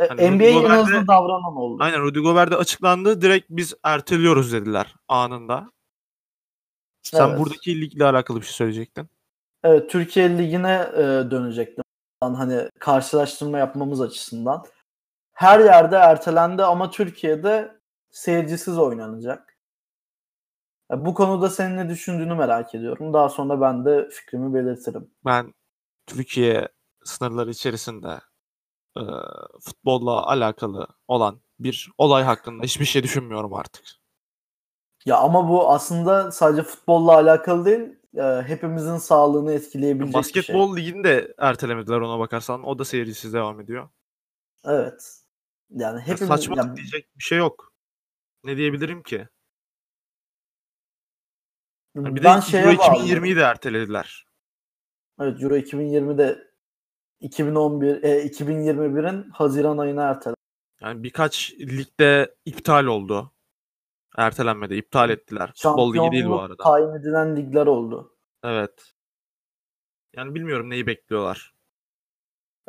E, 0.00 0.06
Hani 0.08 0.20
NBA 0.38 0.44
en 0.44 0.54
Gobert'de- 0.62 0.76
hızlı 0.82 1.06
davranan 1.08 1.56
oldu. 1.56 1.82
Aynen 1.82 2.00
Rudy 2.02 2.18
Gobert 2.20 2.50
de 2.50 2.56
açıklandı. 2.56 3.20
Direkt 3.20 3.46
biz 3.50 3.74
erteliyoruz 3.84 4.52
dediler 4.52 4.94
anında. 5.08 5.70
Sen 7.02 7.28
Evet. 7.28 7.38
buradaki 7.38 7.80
ligle 7.80 8.04
alakalı 8.04 8.40
bir 8.40 8.44
şey 8.46 8.52
söyleyecektin. 8.54 9.08
Evet, 9.64 9.90
Türkiye 9.90 10.38
Ligi'ne 10.38 10.88
e, 10.96 11.02
dönecektim. 11.30 11.84
Hani 12.20 12.68
karşılaştırma 12.80 13.58
yapmamız 13.58 14.00
açısından. 14.00 14.64
Her 15.32 15.60
yerde 15.60 15.96
ertelendi 15.96 16.64
ama 16.64 16.90
Türkiye'de 16.90 17.78
seyircisiz 18.10 18.78
oynanacak. 18.78 19.47
Bu 20.90 21.14
konuda 21.14 21.50
senin 21.50 21.76
ne 21.76 21.88
düşündüğünü 21.88 22.34
merak 22.34 22.74
ediyorum. 22.74 23.12
Daha 23.14 23.28
sonra 23.28 23.60
ben 23.60 23.84
de 23.84 24.08
fikrimi 24.10 24.54
belirtirim. 24.54 25.10
Ben 25.24 25.54
Türkiye 26.06 26.68
sınırları 27.04 27.50
içerisinde 27.50 28.20
e, 28.96 29.02
futbolla 29.60 30.26
alakalı 30.26 30.86
olan 31.08 31.40
bir 31.58 31.90
olay 31.98 32.22
hakkında 32.22 32.62
hiçbir 32.64 32.84
şey 32.84 33.02
düşünmüyorum 33.02 33.54
artık. 33.54 33.84
Ya 35.04 35.16
ama 35.16 35.48
bu 35.48 35.70
aslında 35.70 36.32
sadece 36.32 36.62
futbolla 36.62 37.12
alakalı 37.14 37.64
değil, 37.64 37.88
e, 38.16 38.42
hepimizin 38.42 38.96
sağlığını 38.96 39.52
etkileyebilecek 39.52 40.14
bir 40.14 40.22
şey. 40.22 40.54
Basketbol 40.54 40.76
ligini 40.76 41.04
de 41.04 41.34
ertelemediler 41.38 42.00
ona 42.00 42.18
bakarsan. 42.18 42.64
O 42.64 42.78
da 42.78 42.84
seyircisiz 42.84 43.32
devam 43.32 43.60
ediyor. 43.60 43.88
Evet. 44.64 45.22
Yani 45.70 45.98
Ya 45.98 46.06
hepimiz 46.06 46.48
ya- 46.56 46.76
diyecek 46.76 47.16
bir 47.16 47.22
şey 47.22 47.38
yok. 47.38 47.72
Ne 48.44 48.56
diyebilirim 48.56 49.02
ki? 49.02 49.28
Ha, 52.04 52.14
Bir 52.16 52.20
de 52.20 52.24
ben 52.24 52.34
Euro 52.36 52.42
şeye 52.42 52.78
bağlıyorum. 52.78 53.24
2020'yi 53.24 53.36
de 53.36 53.40
ertelediler. 53.40 54.26
Evet 55.20 55.42
Euro 55.42 55.56
2020'de 55.56 56.48
2011 57.20 58.02
e, 58.02 58.26
2021'in 58.26 59.30
Haziran 59.30 59.78
ayına 59.78 60.02
ertelendi. 60.02 60.38
Yani 60.80 61.02
birkaç 61.02 61.52
ligde 61.60 62.34
iptal 62.44 62.84
oldu. 62.84 63.32
Ertelenmedi. 64.16 64.74
iptal 64.74 65.10
ettiler. 65.10 65.52
Futbol 65.56 65.94
ligi 65.94 66.12
değil 66.12 66.26
bu 66.26 66.40
arada. 66.40 66.62
tayin 66.62 66.94
edilen 66.94 67.36
ligler 67.36 67.66
oldu. 67.66 68.16
Evet. 68.44 68.92
Yani 70.16 70.34
bilmiyorum 70.34 70.70
neyi 70.70 70.86
bekliyorlar. 70.86 71.54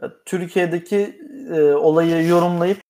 E, 0.04 0.06
Türkiye'deki 0.26 1.20
e, 1.54 1.62
olayı 1.62 2.28
yorumlayıp 2.28 2.82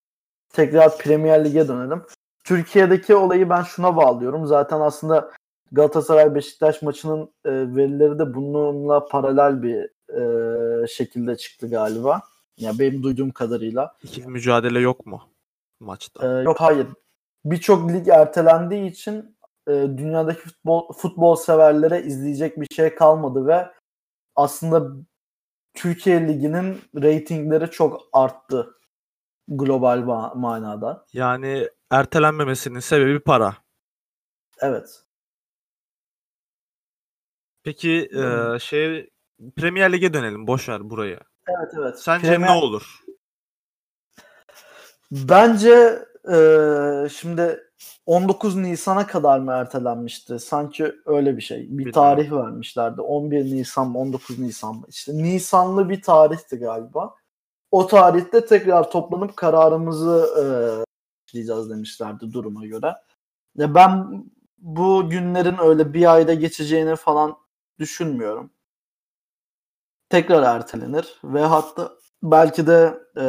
tekrar 0.52 0.98
Premier 0.98 1.44
Lig'e 1.44 1.68
dönelim. 1.68 2.02
Türkiye'deki 2.44 3.14
olayı 3.14 3.50
ben 3.50 3.62
şuna 3.62 3.96
bağlıyorum. 3.96 4.46
Zaten 4.46 4.80
aslında 4.80 5.32
Galatasaray 5.72 6.34
Beşiktaş 6.34 6.82
maçının 6.82 7.22
e, 7.44 7.50
verileri 7.50 8.18
de 8.18 8.34
bununla 8.34 9.06
paralel 9.06 9.62
bir 9.62 9.90
e, 10.82 10.86
şekilde 10.86 11.36
çıktı 11.36 11.70
galiba. 11.70 12.22
Ya 12.56 12.72
benim 12.78 13.02
duyduğum 13.02 13.30
kadarıyla. 13.30 13.96
İkili 14.02 14.26
mücadele 14.26 14.80
yok 14.80 15.06
mu 15.06 15.22
maçta? 15.80 16.40
Ee, 16.40 16.42
yok 16.42 16.60
hayır. 16.60 16.86
Birçok 17.44 17.90
lig 17.92 18.08
ertelendiği 18.08 18.90
için 18.90 19.36
e, 19.68 19.72
dünyadaki 19.72 20.40
futbol 20.40 20.92
futbol 20.92 21.36
severlere 21.36 22.02
izleyecek 22.02 22.60
bir 22.60 22.66
şey 22.74 22.94
kalmadı 22.94 23.46
ve 23.46 23.70
aslında 24.36 24.90
Türkiye 25.74 26.28
liginin 26.28 26.80
reytingleri 27.02 27.70
çok 27.70 28.00
arttı 28.12 28.74
global 29.48 29.98
ma- 29.98 30.38
manada. 30.38 31.06
Yani 31.12 31.68
ertelenmemesinin 31.90 32.80
sebebi 32.80 33.20
para. 33.20 33.56
Evet. 34.60 35.04
Peki 37.64 37.90
eee, 38.12 38.58
şey 38.60 39.10
Premier 39.56 39.92
Lig'e 39.92 40.14
dönelim. 40.14 40.46
Boş 40.46 40.68
ver 40.68 40.90
burayı. 40.90 41.20
Evet 41.48 41.72
evet. 41.78 41.98
Sence 41.98 42.28
Premier- 42.28 42.46
ne 42.46 42.50
olur? 42.50 43.00
Bence 45.10 45.98
e, 46.32 46.36
şimdi 47.08 47.60
19 48.06 48.56
Nisan'a 48.56 49.06
kadar 49.06 49.38
mı 49.38 49.52
ertelenmişti? 49.52 50.38
Sanki 50.38 50.92
öyle 51.06 51.36
bir 51.36 51.42
şey. 51.42 51.58
Bir 51.62 51.68
Bilmiyorum. 51.68 51.92
tarih 51.92 52.32
vermişlerdi. 52.32 53.00
11 53.00 53.44
Nisan 53.44 53.88
mı 53.90 53.98
19 53.98 54.38
Nisan 54.38 54.74
mı? 54.76 54.84
İşte 54.88 55.12
Nisanlı 55.14 55.88
bir 55.88 56.02
tarihti 56.02 56.56
galiba. 56.58 57.14
O 57.70 57.86
tarihte 57.86 58.46
tekrar 58.46 58.90
toplanıp 58.90 59.36
kararımızı 59.36 60.26
e, 60.40 60.44
diyeceğiz 61.32 61.70
demişlerdi 61.70 62.32
duruma 62.32 62.66
göre. 62.66 62.94
Ya 63.56 63.74
ben 63.74 64.24
bu 64.58 65.10
günlerin 65.10 65.56
öyle 65.62 65.94
bir 65.94 66.14
ayda 66.14 66.34
geçeceğini 66.34 66.96
falan 66.96 67.36
düşünmüyorum. 67.80 68.52
Tekrar 70.08 70.42
ertelenir 70.42 71.20
ve 71.24 71.40
hatta 71.40 71.92
belki 72.22 72.66
de 72.66 72.98
e, 73.16 73.24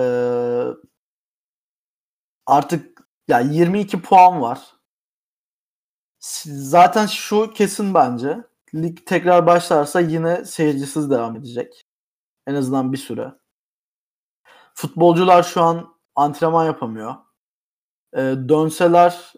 artık 2.45 3.01
ya 3.27 3.39
yani 3.39 3.55
22 3.55 4.01
puan 4.01 4.41
var. 4.41 4.59
Zaten 6.19 7.05
şu 7.05 7.53
kesin 7.53 7.93
bence. 7.93 8.43
Lig 8.75 9.05
tekrar 9.05 9.47
başlarsa 9.47 9.99
yine 9.99 10.45
seyircisiz 10.45 11.09
devam 11.11 11.35
edecek. 11.35 11.85
En 12.47 12.55
azından 12.55 12.93
bir 12.93 12.97
süre. 12.97 13.33
Futbolcular 14.73 15.43
şu 15.43 15.61
an 15.61 15.95
antrenman 16.15 16.65
yapamıyor. 16.65 17.15
Ee, 18.13 18.35
dönseler 18.49 19.33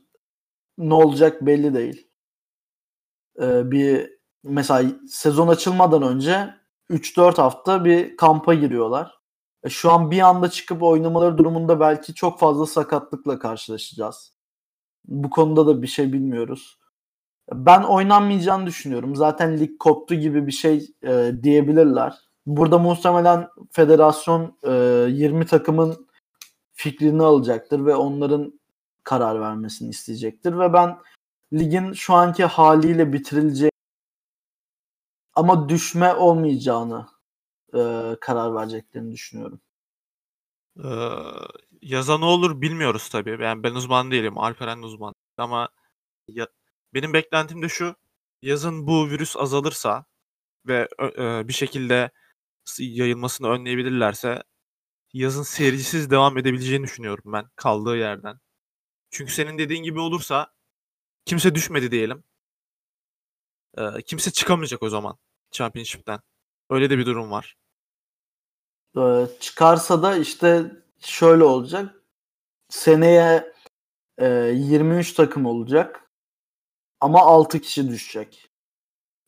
ne 0.77 0.93
olacak 0.93 1.41
belli 1.41 1.73
değil. 1.73 2.07
Ee, 3.41 3.71
bir 3.71 4.12
mesela 4.43 4.91
sezon 5.07 5.47
açılmadan 5.47 6.03
önce 6.03 6.53
3-4 6.89 7.37
hafta 7.37 7.85
bir 7.85 8.17
kampa 8.17 8.53
giriyorlar. 8.53 9.19
E, 9.63 9.69
şu 9.69 9.91
an 9.91 10.11
bir 10.11 10.21
anda 10.21 10.49
çıkıp 10.49 10.83
oynamaları 10.83 11.37
durumunda 11.37 11.79
belki 11.79 12.13
çok 12.13 12.39
fazla 12.39 12.65
sakatlıkla 12.65 13.39
karşılaşacağız. 13.39 14.33
Bu 15.05 15.29
konuda 15.29 15.67
da 15.67 15.81
bir 15.81 15.87
şey 15.87 16.13
bilmiyoruz. 16.13 16.79
Ben 17.53 17.83
oynanmayacağını 17.83 18.65
düşünüyorum. 18.65 19.15
Zaten 19.15 19.59
lig 19.59 19.79
koptu 19.79 20.15
gibi 20.15 20.47
bir 20.47 20.51
şey 20.51 20.87
e, 21.03 21.31
diyebilirler. 21.43 22.13
Burada 22.45 22.77
muhtemelen 22.77 23.47
federasyon 23.71 24.57
e, 24.63 24.71
20 25.09 25.45
takımın 25.45 26.07
fikrini 26.73 27.23
alacaktır 27.23 27.85
ve 27.85 27.95
onların 27.95 28.59
karar 29.03 29.41
vermesini 29.41 29.89
isteyecektir 29.89 30.59
ve 30.59 30.73
ben 30.73 30.97
ligin 31.53 31.93
şu 31.93 32.13
anki 32.13 32.45
haliyle 32.45 33.13
bitirileceği 33.13 33.72
ama 35.35 35.69
düşme 35.69 36.13
olmayacağını 36.13 37.07
e, 37.73 37.79
karar 38.21 38.55
vereceklerini 38.55 39.11
düşünüyorum. 39.11 39.61
Ee, 40.77 40.87
yaza 41.81 42.17
ne 42.17 42.25
olur 42.25 42.61
bilmiyoruz 42.61 43.09
tabii. 43.09 43.43
Yani 43.43 43.63
ben 43.63 43.75
uzman 43.75 44.11
değilim. 44.11 44.37
Alperen 44.37 44.81
uzman. 44.81 45.13
Ama 45.37 45.69
ya, 46.27 46.47
benim 46.93 47.13
beklentim 47.13 47.61
de 47.61 47.69
şu. 47.69 47.95
Yazın 48.41 48.87
bu 48.87 49.09
virüs 49.09 49.37
azalırsa 49.37 50.05
ve 50.67 50.89
e, 51.17 51.47
bir 51.47 51.53
şekilde 51.53 52.11
yayılmasını 52.79 53.47
önleyebilirlerse 53.49 54.43
yazın 55.13 55.43
seyircisiz 55.43 56.11
devam 56.11 56.37
edebileceğini 56.37 56.83
düşünüyorum 56.83 57.33
ben 57.33 57.45
kaldığı 57.55 57.97
yerden. 57.97 58.39
Çünkü 59.11 59.33
senin 59.33 59.57
dediğin 59.57 59.83
gibi 59.83 59.99
olursa 59.99 60.53
kimse 61.25 61.55
düşmedi 61.55 61.91
diyelim. 61.91 62.23
Ee, 63.77 64.01
kimse 64.05 64.31
çıkamayacak 64.31 64.83
o 64.83 64.89
zaman 64.89 65.17
Championship'ten. 65.51 66.19
Öyle 66.69 66.89
de 66.89 66.97
bir 66.97 67.05
durum 67.05 67.31
var. 67.31 67.57
Ee, 68.97 69.27
çıkarsa 69.39 70.03
da 70.03 70.17
işte 70.17 70.71
şöyle 70.99 71.43
olacak. 71.43 72.03
Seneye 72.69 73.53
e, 74.17 74.27
23 74.55 75.13
takım 75.13 75.45
olacak. 75.45 76.11
Ama 77.01 77.19
6 77.21 77.59
kişi 77.59 77.89
düşecek. 77.89 78.49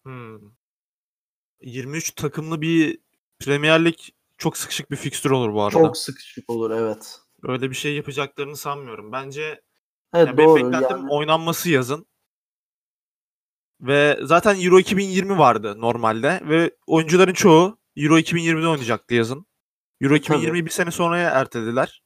Hmm. 0.04 0.40
23 1.62 2.12
takımlı 2.12 2.62
bir 2.62 3.00
Premier 3.40 3.86
Lig 3.86 3.98
çok 4.38 4.58
sıkışık 4.58 4.92
bir 4.92 4.96
fikstür 4.96 5.32
olur 5.32 5.54
bu 5.54 5.62
arada. 5.62 5.80
Çok 5.80 5.98
sıkışık 5.98 6.50
olur 6.50 6.72
evet. 6.72 7.20
Öyle 7.44 7.70
bir 7.70 7.76
şey 7.76 7.96
yapacaklarını 7.96 8.58
sanmıyorum. 8.58 9.12
Bence 9.12 9.62
evet, 10.14 10.28
yani 10.28 10.38
doğru, 10.38 10.56
benim 10.56 10.74
beklentim 10.74 10.98
yani... 10.98 11.12
oynanması 11.12 11.70
yazın. 11.70 12.08
Ve 13.82 14.20
zaten 14.24 14.62
Euro 14.62 14.80
2020 14.80 15.38
vardı 15.38 15.82
normalde 15.82 16.42
ve 16.50 16.72
oyuncuların 16.88 17.34
çoğu 17.34 17.80
Euro 17.98 18.20
2020'de 18.20 18.68
oynayacaktı 18.68 19.16
yazın. 19.16 19.46
Euro 20.02 20.16
2020'yi 20.16 20.66
bir 20.66 20.72
sene 20.72 20.92
sonraya 20.92 21.30
ertelediler. 21.30 22.04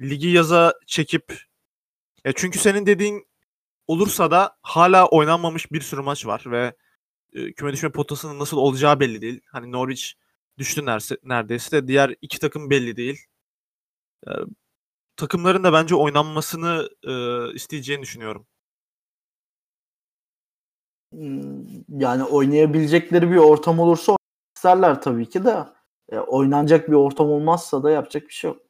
Ligi 0.00 0.28
yaza 0.28 0.74
çekip 0.86 1.42
e 2.24 2.32
çünkü 2.32 2.58
senin 2.58 2.86
dediğin 2.86 3.26
olursa 3.86 4.30
da 4.30 4.56
hala 4.62 5.08
oynanmamış 5.08 5.72
bir 5.72 5.80
sürü 5.80 6.00
maç 6.00 6.26
var 6.26 6.42
ve 6.46 6.76
e, 7.32 7.52
küme 7.52 7.72
düşme 7.72 7.92
potasının 7.92 8.38
nasıl 8.38 8.56
olacağı 8.56 9.00
belli 9.00 9.20
değil. 9.22 9.40
Hani 9.52 9.72
Norwich 9.72 10.12
düştü 10.58 10.86
neredeyse 11.24 11.72
de 11.72 11.88
diğer 11.88 12.14
iki 12.22 12.38
takım 12.38 12.70
belli 12.70 12.96
değil. 12.96 13.20
E, 14.28 14.30
takımların 15.16 15.64
da 15.64 15.72
bence 15.72 15.94
oynanmasını 15.94 16.88
e, 17.04 17.12
isteyeceğini 17.54 18.02
düşünüyorum. 18.02 18.46
Yani 21.88 22.24
oynayabilecekleri 22.24 23.30
bir 23.30 23.36
ortam 23.36 23.80
olursa 23.80 24.16
isterler 24.56 25.02
tabii 25.02 25.28
ki 25.28 25.44
de. 25.44 25.66
E, 26.08 26.18
oynanacak 26.18 26.88
bir 26.88 26.94
ortam 26.94 27.30
olmazsa 27.30 27.82
da 27.82 27.90
yapacak 27.90 28.22
bir 28.22 28.32
şey 28.32 28.50
yok. 28.50 28.62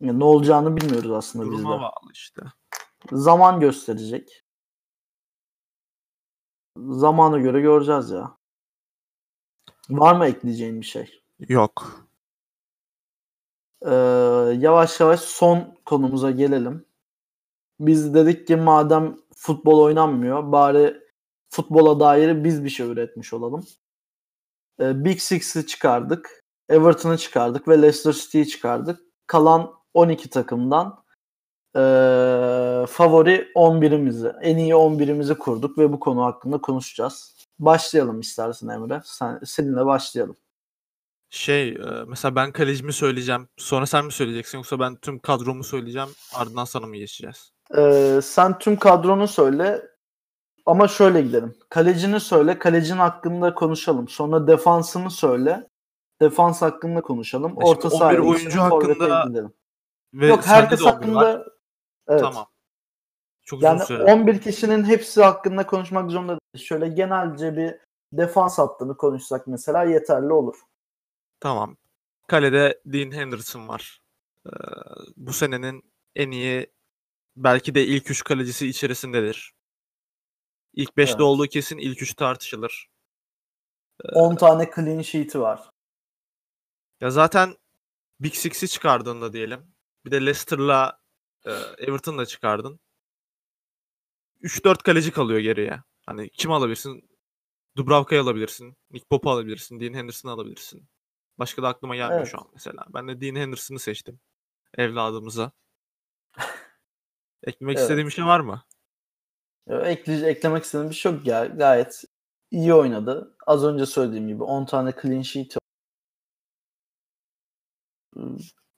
Yani 0.00 0.18
ne 0.18 0.24
olacağını 0.24 0.76
bilmiyoruz 0.76 1.10
aslında 1.10 1.44
Duruma 1.44 1.58
biz 1.58 1.64
de. 1.64 1.68
bağlı 1.68 2.12
işte. 2.12 2.42
Zaman 3.12 3.60
gösterecek. 3.60 4.42
Zamana 6.76 7.38
göre 7.38 7.60
göreceğiz 7.60 8.10
ya. 8.10 8.36
Var 9.90 10.16
mı 10.16 10.26
ekleyeceğin 10.26 10.80
bir 10.80 10.86
şey? 10.86 11.22
Yok. 11.38 12.06
Ee, 13.82 13.94
yavaş 14.58 15.00
yavaş 15.00 15.20
son 15.20 15.78
konumuza 15.84 16.30
gelelim. 16.30 16.86
Biz 17.80 18.14
dedik 18.14 18.46
ki 18.46 18.56
madem 18.56 19.16
futbol 19.36 19.80
oynanmıyor 19.80 20.52
bari 20.52 21.06
futbola 21.48 22.00
dair 22.00 22.44
biz 22.44 22.64
bir 22.64 22.70
şey 22.70 22.86
üretmiş 22.86 23.32
olalım. 23.32 23.66
Ee, 24.80 25.04
Big 25.04 25.18
Six'i 25.18 25.66
çıkardık. 25.66 26.44
Everton'ı 26.68 27.18
çıkardık 27.18 27.68
ve 27.68 27.82
Leicester 27.82 28.12
City'yi 28.12 28.48
çıkardık. 28.48 29.00
Kalan 29.26 29.72
12 29.94 30.30
takımdan 30.30 31.04
e, 31.76 31.80
favori 32.88 33.52
11'imizi, 33.54 34.34
en 34.42 34.56
iyi 34.56 34.72
11'imizi 34.72 35.38
kurduk 35.38 35.78
ve 35.78 35.92
bu 35.92 36.00
konu 36.00 36.24
hakkında 36.24 36.58
konuşacağız. 36.58 37.36
Başlayalım 37.58 38.20
istersen 38.20 38.68
Emre. 38.68 39.00
Sen, 39.04 39.40
seninle 39.44 39.86
başlayalım. 39.86 40.36
Şey 41.30 41.78
mesela 42.06 42.34
ben 42.34 42.52
kalecimi 42.52 42.92
söyleyeceğim. 42.92 43.48
Sonra 43.56 43.86
sen 43.86 44.04
mi 44.04 44.12
söyleyeceksin 44.12 44.58
yoksa 44.58 44.80
ben 44.80 44.96
tüm 44.96 45.18
kadromu 45.18 45.64
söyleyeceğim. 45.64 46.08
Ardından 46.34 46.64
sana 46.64 46.86
mı 46.86 46.96
geçeceğiz? 46.96 47.55
Ee, 47.76 48.20
sen 48.22 48.58
tüm 48.58 48.76
kadronu 48.76 49.28
söyle. 49.28 49.82
Ama 50.66 50.88
şöyle 50.88 51.22
gidelim. 51.22 51.54
Kalecini 51.68 52.20
söyle. 52.20 52.58
Kalecinin 52.58 52.98
hakkında 52.98 53.54
konuşalım. 53.54 54.08
Sonra 54.08 54.46
defansını 54.46 55.10
söyle. 55.10 55.68
Defans 56.20 56.62
hakkında 56.62 57.00
konuşalım. 57.00 57.50
Ya 57.50 57.66
Orta 57.66 57.80
şimdi 57.90 57.96
saha 57.96 58.08
11 58.10 58.18
oyuncu 58.18 58.60
hakkında 58.60 59.24
gidelim. 59.28 59.52
ve 60.14 60.26
Yok 60.26 60.46
herkes 60.46 60.80
de 60.80 60.84
11 60.84 60.92
hakkında 60.92 61.46
evet. 62.08 62.20
Tamam. 62.20 62.46
Çok 63.44 63.62
Yani 63.62 63.76
uzun 63.76 63.84
süre. 63.84 64.02
11 64.04 64.40
kişinin 64.40 64.84
hepsi 64.84 65.22
hakkında 65.22 65.66
konuşmak 65.66 66.10
zorunda 66.10 66.32
değil. 66.32 66.66
Şöyle 66.66 66.88
genelce 66.88 67.56
bir 67.56 67.74
defans 68.12 68.58
hattını 68.58 68.96
konuşsak 68.96 69.46
mesela 69.46 69.84
yeterli 69.84 70.32
olur. 70.32 70.56
Tamam. 71.40 71.76
Kalede 72.26 72.80
Dean 72.86 73.10
Henderson 73.10 73.68
var. 73.68 74.00
Ee, 74.46 74.50
bu 75.16 75.32
senenin 75.32 75.82
en 76.14 76.30
iyi 76.30 76.75
belki 77.36 77.74
de 77.74 77.86
ilk 77.86 78.10
3 78.10 78.24
kalecisi 78.24 78.66
içerisindedir. 78.68 79.52
İlk 80.74 80.90
5'te 80.90 81.10
Evet. 81.12 81.20
olduğu 81.20 81.46
kesin 81.46 81.78
ilk 81.78 82.02
3 82.02 82.14
tartışılır. 82.14 82.88
10 84.12 84.36
tane 84.36 84.70
clean 84.76 85.02
sheet'i 85.02 85.40
var. 85.40 85.70
Ya 87.00 87.10
zaten 87.10 87.56
Big 88.20 88.34
Six'i 88.34 88.68
çıkardığında 88.68 89.32
diyelim. 89.32 89.74
Bir 90.04 90.10
de 90.10 90.20
Leicester'la 90.20 91.00
e, 91.44 91.50
Everton'la 91.78 92.26
çıkardın. 92.26 92.80
3-4 94.42 94.82
kaleci 94.82 95.12
kalıyor 95.12 95.40
geriye. 95.40 95.82
Hani 96.06 96.30
kim 96.30 96.52
alabilirsin? 96.52 97.10
Dubravka'yı 97.76 98.22
alabilirsin. 98.22 98.76
Nick 98.90 99.06
Pope'u 99.10 99.32
alabilirsin. 99.32 99.80
Dean 99.80 99.94
Henderson'ı 99.94 100.32
alabilirsin. 100.32 100.88
Başka 101.38 101.62
da 101.62 101.68
aklıma 101.68 101.96
gelmiyor 101.96 102.20
Evet. 102.20 102.30
şu 102.30 102.38
an 102.40 102.48
mesela. 102.54 102.84
Ben 102.88 103.08
de 103.08 103.20
Dean 103.20 103.34
Henderson'ı 103.36 103.78
seçtim. 103.78 104.20
Evladımıza. 104.78 105.52
Eklemek 107.46 107.76
Evet. 107.76 107.82
istediğim 107.82 108.08
bir 108.08 108.12
şey 108.12 108.24
var 108.24 108.40
mı? 108.40 108.62
Ekle, 109.68 110.26
eklemek 110.26 110.64
istediğim 110.64 110.90
bir 110.90 110.94
şey 110.94 111.12
yok 111.12 111.26
ya. 111.26 111.46
Gayet 111.46 112.04
iyi 112.50 112.74
oynadı. 112.74 113.36
Az 113.46 113.64
önce 113.64 113.86
söylediğim 113.86 114.28
gibi 114.28 114.42
10 114.42 114.64
tane 114.64 114.92
clean 115.02 115.22
sheet 115.22 115.56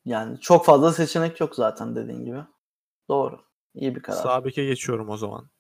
yani 0.05 0.41
çok 0.41 0.65
fazla 0.65 0.93
seçenek 0.93 1.41
yok 1.41 1.55
zaten 1.55 1.97
dediğin 1.97 2.25
gibi. 2.25 2.45
Doğru. 3.09 3.41
İyi 3.75 3.97
bir 3.97 4.03
karar. 4.03 4.17
Sağ 4.17 4.45
beke 4.45 4.65
geçiyorum 4.65 5.09
o 5.09 5.17
zaman. 5.17 5.51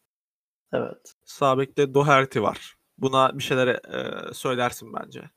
Evet. 0.73 1.15
Sağ 1.25 1.59
bekte 1.59 1.95
Doherty 1.95 2.41
var. 2.41 2.77
Buna 2.99 3.39
bir 3.39 3.43
şeyler 3.43 3.69
e, 3.69 4.35
söylersin 4.35 4.93
bence. 4.95 5.31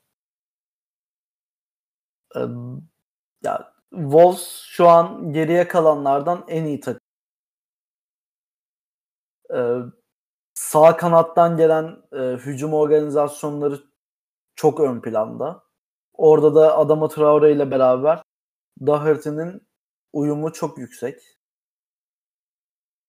Ee, 2.36 2.40
ya 3.44 3.74
Wolves 3.90 4.62
şu 4.66 4.88
an 4.88 5.32
geriye 5.32 5.68
kalanlardan 5.68 6.44
en 6.48 6.64
iyi 6.64 6.80
takım. 6.80 7.01
Ee, 9.52 9.78
sağ 10.54 10.96
kanattan 10.96 11.56
gelen 11.56 12.02
e, 12.12 12.18
hücum 12.18 12.74
organizasyonları 12.74 13.80
çok 14.54 14.80
ön 14.80 15.00
planda. 15.00 15.64
Orada 16.12 16.54
da 16.54 16.78
Adama 16.78 17.08
Traore 17.08 17.52
ile 17.52 17.70
beraber 17.70 18.22
Doherty'nin 18.86 19.68
uyumu 20.12 20.52
çok 20.52 20.78
yüksek. 20.78 21.22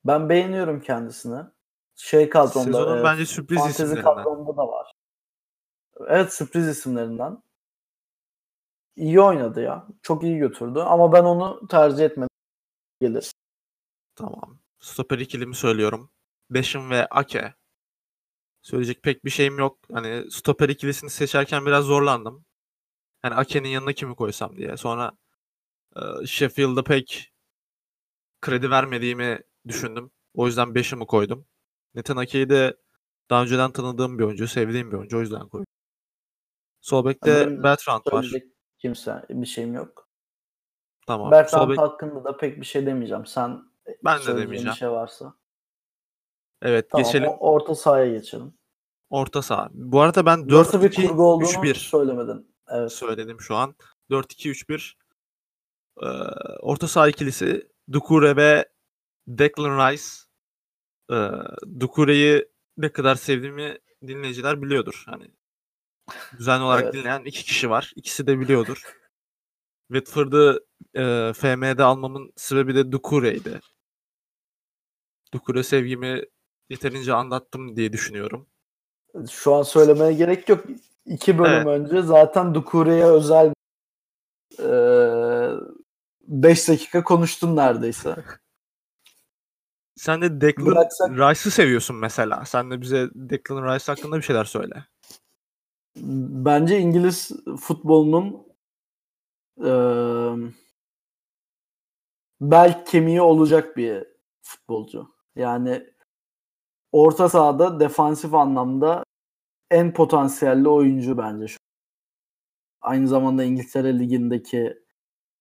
Ben 0.06 0.30
beğeniyorum 0.30 0.82
kendisini. 0.82 1.44
Şey 1.96 2.30
kadronda, 2.30 2.64
Sezonun 2.64 2.98
e, 2.98 3.04
bence 3.04 3.26
sürpriz 3.26 3.66
isimlerinden. 3.66 4.04
kadronda 4.04 4.58
da 4.58 4.68
var. 4.68 4.94
Evet 6.08 6.34
sürpriz 6.34 6.68
isimlerinden. 6.68 7.44
İyi 8.96 9.22
oynadı 9.22 9.62
ya. 9.62 9.88
Çok 10.02 10.24
iyi 10.24 10.38
götürdü 10.38 10.80
ama 10.80 11.14
ben 11.14 11.24
onu 11.24 11.68
tercih 11.68 12.06
etmedim. 12.06 12.30
Gelir. 13.02 13.32
Tamam. 14.16 14.60
Stoper 14.80 15.20
ikilimi 15.20 15.56
söylüyorum. 15.56 16.12
Beşim 16.54 16.90
ve 16.90 17.06
Ake. 17.06 17.54
Söyleyecek 18.62 19.04
pek 19.04 19.26
bir 19.26 19.30
şeyim 19.30 19.60
yok. 19.60 19.80
Hani 19.94 20.32
stoper 20.32 20.70
ikilisini 20.70 21.10
seçerken 21.10 21.66
biraz 21.66 21.86
zorlandım. 21.86 22.46
Hani 23.22 23.36
Ake'nin 23.36 23.70
yanına 23.70 23.94
kimi 23.94 24.16
koysam 24.16 24.58
diye. 24.58 24.78
Sonra 24.78 25.12
e, 25.96 26.26
Sheffield'a 26.26 26.84
pek 26.84 27.34
kredi 28.42 28.72
vermediğimi 28.72 29.40
düşündüm. 29.68 30.12
O 30.34 30.48
yüzden 30.48 30.76
Beşim'i 30.76 31.06
koydum. 31.06 31.48
Nathan 31.96 32.18
Ake'yi 32.18 32.50
de 32.50 32.78
daha 33.30 33.44
önceden 33.44 33.72
tanıdığım 33.72 34.20
bir 34.20 34.24
oyuncu, 34.24 34.48
sevdiğim 34.48 34.92
bir 34.92 34.98
oyuncu. 34.98 35.18
O 35.18 35.22
yüzden 35.22 35.50
koydum. 35.50 35.66
Sol 36.82 37.06
bekte 37.06 37.48
Benim 37.48 37.64
Bertrand 37.64 38.02
var. 38.12 38.32
Kimse 38.78 39.26
bir 39.30 39.46
şeyim 39.46 39.74
yok. 39.74 40.10
Tamam. 41.08 41.32
Bertrand 41.32 41.72
bek- 41.72 41.78
hakkında 41.78 42.24
da 42.24 42.38
pek 42.38 42.58
bir 42.62 42.66
şey 42.66 42.86
demeyeceğim. 42.86 43.26
Sen 43.26 43.72
ben 44.06 44.22
de 44.22 44.28
demeyeceğim. 44.38 44.66
bir 44.66 44.78
şey 44.78 44.90
varsa. 44.90 45.34
Evet 46.64 46.90
Tamam 46.90 47.06
geçelim. 47.06 47.30
orta 47.40 47.76
sahaya 47.76 48.12
geçelim. 48.18 48.54
Orta 49.10 49.42
saha. 49.42 49.70
Bu 49.74 50.02
arada 50.02 50.26
ben 50.26 50.48
Nasıl 50.48 50.84
bir 50.84 50.96
kurgu 50.96 51.24
olduğunu 51.24 51.48
4-2-3-1 51.48 51.74
söylemedin. 51.76 52.54
Evet. 52.68 52.92
söyledim 52.92 53.42
şu 53.42 53.56
an. 53.56 53.76
4-2-3-1. 54.12 54.94
Ee, 56.02 56.06
orta 56.60 56.88
saha 56.88 57.10
ikilisi 57.10 57.72
Dukure 57.92 58.36
ve 58.36 58.70
Declan 59.28 59.92
Rice. 59.92 60.04
Ee, 61.12 61.16
Dukure'yi 61.80 62.46
ne 62.78 62.92
kadar 62.92 63.16
sevdiğimi 63.16 63.78
dinleyiciler 64.08 64.62
biliyordur. 64.62 65.04
Hani 65.06 65.32
düzenli 66.38 66.64
olarak 66.64 66.84
Evet. 66.84 66.94
dinleyen 66.94 67.24
iki 67.26 67.44
kişi 67.44 67.70
var. 67.70 67.94
İkisi 67.96 68.28
de 68.28 68.40
biliyordur. 68.40 68.82
Watford'ı 69.92 70.66
e, 70.96 71.34
FM'de 71.34 71.84
almamın 71.84 72.34
sebebi 72.36 72.76
de 72.76 72.92
Dukure'ydi. 72.92 73.60
Dukure 75.34 75.64
sevgimi 75.64 76.24
yeterince 76.70 77.14
anlattım 77.14 77.76
diye 77.76 77.94
düşünüyorum. 77.94 78.48
Şu 79.32 79.54
an 79.56 79.64
söylemeye 79.64 80.14
gerek 80.14 80.50
yok. 80.50 80.66
İki 81.06 81.38
bölüm 81.40 81.68
Evet. 81.68 81.68
önce 81.92 82.02
zaten 82.02 82.56
Dukure'ye 82.56 83.06
özel 83.06 83.54
5 86.28 86.68
dakika 86.70 87.04
konuştun 87.04 87.56
neredeyse. 87.56 88.16
Sen 89.96 90.22
de 90.22 90.42
Declan 90.42 90.68
Bıraksak- 90.68 91.10
Rice'ı 91.12 91.52
seviyorsun 91.52 91.96
mesela. 91.96 92.46
Sen 92.46 92.72
de 92.72 92.82
bize 92.82 93.10
Declan 93.16 93.76
Rice 93.76 93.86
hakkında 93.86 94.18
bir 94.18 94.22
şeyler 94.22 94.44
söyle. 94.46 94.86
Bence 96.46 96.80
İngiliz 96.80 97.32
futbolunun 97.60 98.48
eee 99.58 100.54
bel 102.42 102.86
kemiği 102.86 103.22
olacak 103.22 103.78
bir 103.78 104.04
futbolcu. 104.42 105.08
Yani 105.36 105.94
orta 106.94 107.30
sahada 107.30 107.80
defansif 107.80 108.34
anlamda 108.34 109.04
en 109.72 109.94
potansiyelli 109.94 110.70
oyuncu 110.70 111.18
bence 111.18 111.48
şu. 111.48 111.58
Aynı 112.82 113.08
zamanda 113.08 113.44
İngiltere 113.44 114.00
Ligi'ndeki 114.00 114.80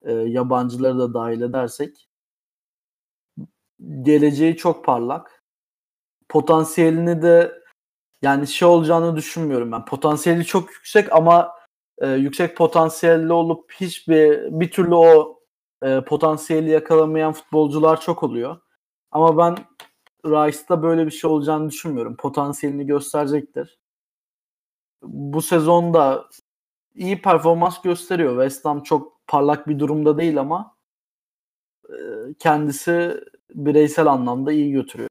e, 0.03 0.13
yabancıları 0.13 0.99
da 0.99 1.15
dahil 1.15 1.41
edersek 1.41 2.09
geleceği 4.03 4.57
çok 4.57 4.85
parlak. 4.85 5.43
Potansiyelini 6.29 7.23
de 7.23 7.63
yani 8.23 8.47
şey 8.47 8.69
olacağını 8.69 9.17
düşünmüyorum 9.17 9.73
ben. 9.73 9.85
Potansiyeli 9.85 10.45
çok 10.45 10.71
yüksek 10.71 11.13
ama 11.13 11.55
e, 11.99 12.09
yüksek 12.09 12.57
potansiyelli 12.57 13.33
olup 13.33 13.73
hiçbir 13.73 14.61
bir 14.61 14.71
türlü 14.71 14.95
o 14.95 15.41
e, 15.83 16.01
potansiyeli 16.01 16.71
yakalamayan 16.71 17.33
futbolcular 17.33 18.01
çok 18.01 18.23
oluyor. 18.23 18.61
Ama 19.11 19.39
ben 19.39 19.57
Rice'da 20.25 20.83
böyle 20.83 21.07
bir 21.07 21.11
şey 21.11 21.31
olacağını 21.31 21.71
düşünmüyorum. 21.71 22.17
Potansiyelini 22.17 22.87
gösterecektir. 22.87 23.79
Bu 25.03 25.43
sezonda 25.43 26.29
iyi 26.95 27.23
performans 27.23 27.83
gösteriyor. 27.83 28.33
West 28.33 28.65
Ham 28.65 28.83
çok 28.83 29.27
parlak 29.27 29.69
bir 29.69 29.79
durumda 29.79 30.19
değil 30.19 30.41
ama 30.41 30.77
e, 31.89 31.95
kendisi 32.39 33.21
bireysel 33.51 34.07
anlamda 34.07 34.53
iyi 34.53 34.73
götürüyor. 34.73 35.09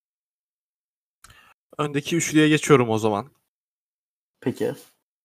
Öndeki 1.77 2.15
üçlüye 2.15 2.49
geçiyorum 2.49 2.89
o 2.89 2.97
zaman. 2.97 3.31
Peki. 4.39 4.73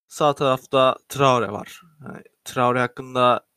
Sağ 0.07 0.35
tarafta 0.35 0.97
Traore 1.09 1.51
var. 1.51 1.81
Yani 2.05 2.23
Traore 2.43 2.79
hakkında 2.79 3.47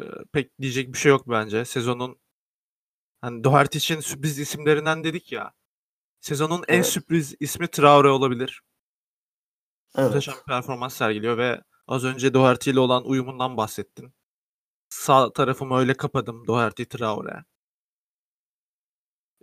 e, 0.00 0.04
pek 0.32 0.60
diyecek 0.60 0.92
bir 0.92 0.98
şey 0.98 1.10
yok 1.10 1.28
bence. 1.28 1.64
Sezonun 1.64 2.18
hani 3.20 3.44
Doherty 3.44 3.78
için 3.78 4.00
sürpriz 4.00 4.38
isimlerinden 4.38 5.04
dedik 5.04 5.32
ya. 5.32 5.52
Sezonun 6.20 6.64
en 6.68 6.74
Evet. 6.74 6.86
sürpriz 6.86 7.34
ismi 7.40 7.68
Traore 7.68 8.08
olabilir. 8.08 8.62
Evet. 9.96 10.06
Muhteşem 10.08 10.34
performans 10.46 10.94
sergiliyor 10.94 11.38
ve 11.38 11.62
az 11.86 12.04
önce 12.04 12.34
Doherty 12.34 12.70
ile 12.70 12.80
olan 12.80 13.04
uyumundan 13.06 13.56
bahsettin. 13.56 14.12
Sağ 14.88 15.32
tarafımı 15.32 15.78
öyle 15.78 15.94
kapadım 15.94 16.46
Doherty 16.46 16.82
Traore. 16.82 17.44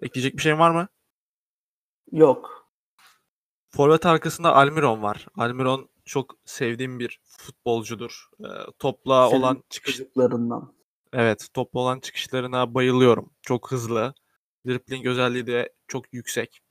Ekleyecek 0.02 0.36
bir 0.38 0.42
şeyin 0.42 0.60
var 0.60 0.72
mı? 0.72 0.88
Yok. 2.12 2.70
Forvet 3.70 4.06
arkasında 4.06 4.56
Almiron 4.56 5.04
var. 5.04 5.28
Almiron 5.36 5.90
çok 6.06 6.36
sevdiğim 6.46 7.00
bir 7.00 7.20
futbolcudur. 7.24 8.30
Ee, 8.40 8.46
topla 8.80 9.30
Senin 9.30 9.40
olan 9.42 9.64
çıkış 9.70 9.98
Çocuklarından. 9.98 10.75
Evet, 11.16 11.48
topla 11.54 11.80
olan 11.80 12.00
çıkışlarına 12.00 12.74
bayılıyorum. 12.74 13.34
Çok 13.42 13.72
hızlı. 13.72 14.14
Dribbling 14.68 15.06
özelliği 15.08 15.48
de 15.48 15.74
çok 15.88 16.14
yüksek. 16.14 16.62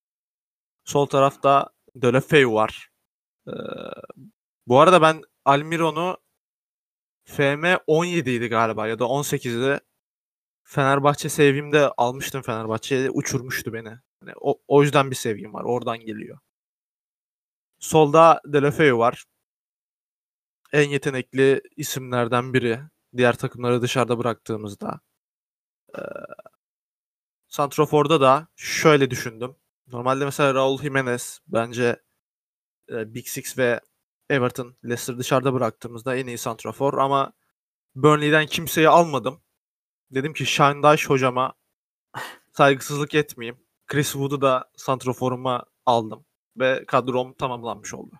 Sol 0.84 1.06
tarafta 1.06 1.70
Delefeu 1.96 2.54
var. 2.54 2.90
Ee, 3.48 3.52
bu 4.66 4.80
arada 4.80 5.02
ben 5.02 5.22
Almiron'u 5.44 6.18
FM 7.24 7.64
17 7.86 8.30
idi 8.30 8.48
galiba 8.48 8.88
ya 8.88 8.98
da 8.98 9.04
18'de 9.04 9.80
Fenerbahçe 10.64 11.28
sevgimde 11.28 11.88
almıştım 11.96 12.42
Fenerbahçe'ye 12.42 13.10
uçurmuştu 13.10 13.72
beni. 13.72 13.90
Hani 14.20 14.32
o, 14.40 14.60
o 14.68 14.82
yüzden 14.82 15.10
bir 15.10 15.16
sevgim 15.16 15.54
var. 15.54 15.64
Oradan 15.64 15.98
geliyor. 16.00 16.38
Solda 17.78 18.40
Delefeu 18.46 18.98
var. 18.98 19.24
En 20.72 20.88
yetenekli 20.88 21.62
isimlerden 21.76 22.54
biri. 22.54 22.80
Diğer 23.16 23.36
takımları 23.36 23.82
dışarıda 23.82 24.18
bıraktığımızda. 24.18 25.00
Ee, 25.98 26.00
Santrofor'da 27.48 28.20
da 28.20 28.48
şöyle 28.56 29.10
düşündüm. 29.10 29.56
Normalde 29.86 30.24
mesela 30.24 30.54
Raul 30.54 30.82
Jimenez 30.82 31.40
bence 31.46 32.02
e, 32.90 33.14
Big 33.14 33.26
Six 33.26 33.58
ve 33.58 33.80
Everton, 34.30 34.76
Leicester 34.84 35.18
dışarıda 35.18 35.54
bıraktığımızda 35.54 36.16
en 36.16 36.26
iyi 36.26 36.38
santrafor 36.38 36.94
ama 36.94 37.32
Burnley'den 37.94 38.46
kimseyi 38.46 38.88
almadım. 38.88 39.42
Dedim 40.10 40.32
ki 40.32 40.44
Dash 40.58 41.10
hocama 41.10 41.54
saygısızlık 42.52 43.14
etmeyeyim. 43.14 43.58
Chris 43.86 44.12
Wood'u 44.12 44.40
da 44.40 44.70
santraforuma 44.76 45.64
aldım 45.86 46.24
ve 46.56 46.84
kadrom 46.86 47.34
tamamlanmış 47.34 47.94
oldu. 47.94 48.14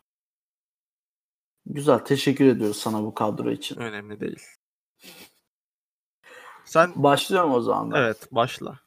Güzel. 1.67 1.99
Teşekkür 1.99 2.45
ediyoruz 2.45 2.77
sana 2.77 3.03
bu 3.03 3.15
kadro 3.15 3.51
için. 3.51 3.77
Önemli 3.77 4.21
değil. 4.21 4.43
Sen 6.65 6.93
Başlıyorum 6.97 7.53
o 7.53 7.61
zaman. 7.61 7.91
ben. 7.91 7.97
evet 7.97 8.29
başla. 8.31 8.79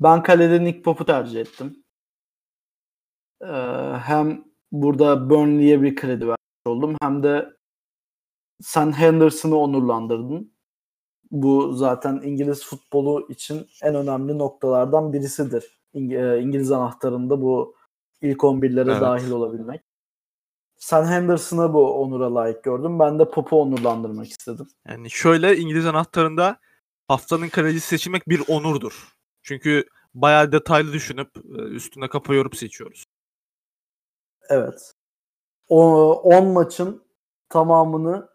Ben 0.00 0.22
kalede 0.22 0.64
Nick 0.64 0.82
Pop'u 0.82 1.04
tercih 1.04 1.40
ettim. 1.40 1.84
Ee, 3.42 3.46
hem 4.04 4.44
burada 4.72 5.30
Burnley'e 5.30 5.82
bir 5.82 5.96
kredi 5.96 6.26
vermiş 6.26 6.36
oldum 6.66 6.96
hem 7.02 7.22
de 7.22 7.48
sen 8.60 8.92
Henderson'ı 8.92 9.56
onurlandırdın. 9.56 10.52
Bu 11.30 11.72
zaten 11.72 12.20
İngiliz 12.24 12.64
futbolu 12.64 13.26
için 13.28 13.66
en 13.82 13.94
önemli 13.94 14.38
noktalardan 14.38 15.12
birisidir. 15.12 15.80
İng- 15.94 16.36
e, 16.38 16.42
İngiliz 16.42 16.72
anahtarında 16.72 17.42
bu 17.42 17.76
ilk 18.22 18.44
11'lere 18.44 18.90
Evet. 18.90 19.00
dahil 19.00 19.30
olabilmek. 19.30 19.82
Sen 20.82 21.04
Henderson'ı 21.04 21.72
bu 21.72 22.02
onura 22.02 22.34
layık 22.34 22.64
gördün. 22.64 22.98
Ben 22.98 23.18
de 23.18 23.30
Pop'u 23.30 23.60
onurlandırmak 23.60 24.30
istedim. 24.30 24.68
Yani 24.88 25.10
şöyle 25.10 25.56
İngiliz 25.56 25.86
anahtarında 25.86 26.56
haftanın 27.08 27.48
kalecisi 27.48 27.86
seçilmek 27.86 28.28
bir 28.28 28.42
onurdur. 28.48 29.08
Çünkü 29.42 29.84
bayağı 30.14 30.52
detaylı 30.52 30.92
düşünüp 30.92 31.30
e, 31.36 31.62
üstüne 31.62 32.08
kafa 32.08 32.34
yorup 32.34 32.56
seçiyoruz. 32.56 33.04
Evet. 34.48 34.94
O 35.68 36.12
10 36.12 36.46
maçın 36.46 37.02
tamamını 37.48 38.28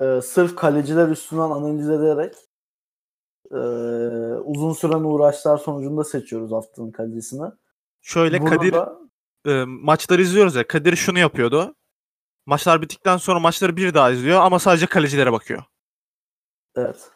e, 0.00 0.20
sırf 0.20 0.56
kaleciler 0.56 1.08
üstünden 1.08 1.50
analiz 1.50 1.90
ederek 1.90 2.34
e, 3.50 3.58
uzun 4.42 4.72
süren 4.72 5.04
uğraşlar 5.04 5.58
sonucunda 5.58 6.04
seçiyoruz 6.04 6.52
haftanın 6.52 6.90
kalecisini. 6.90 7.50
Şöyle 8.02 8.42
Burada 8.42 8.56
Kadir 8.56 8.72
da- 8.72 9.03
e, 9.46 9.64
maçları 9.64 10.22
izliyoruz 10.22 10.54
ya. 10.54 10.66
Kadir 10.66 10.96
şunu 10.96 11.18
yapıyordu. 11.18 11.74
Maçlar 12.46 12.82
bittikten 12.82 13.16
sonra 13.16 13.40
maçları 13.40 13.76
bir 13.76 13.94
daha 13.94 14.10
izliyor 14.10 14.40
ama 14.40 14.58
sadece 14.58 14.86
kalecilere 14.86 15.32
bakıyor. 15.32 15.62
Evet. 16.76 17.10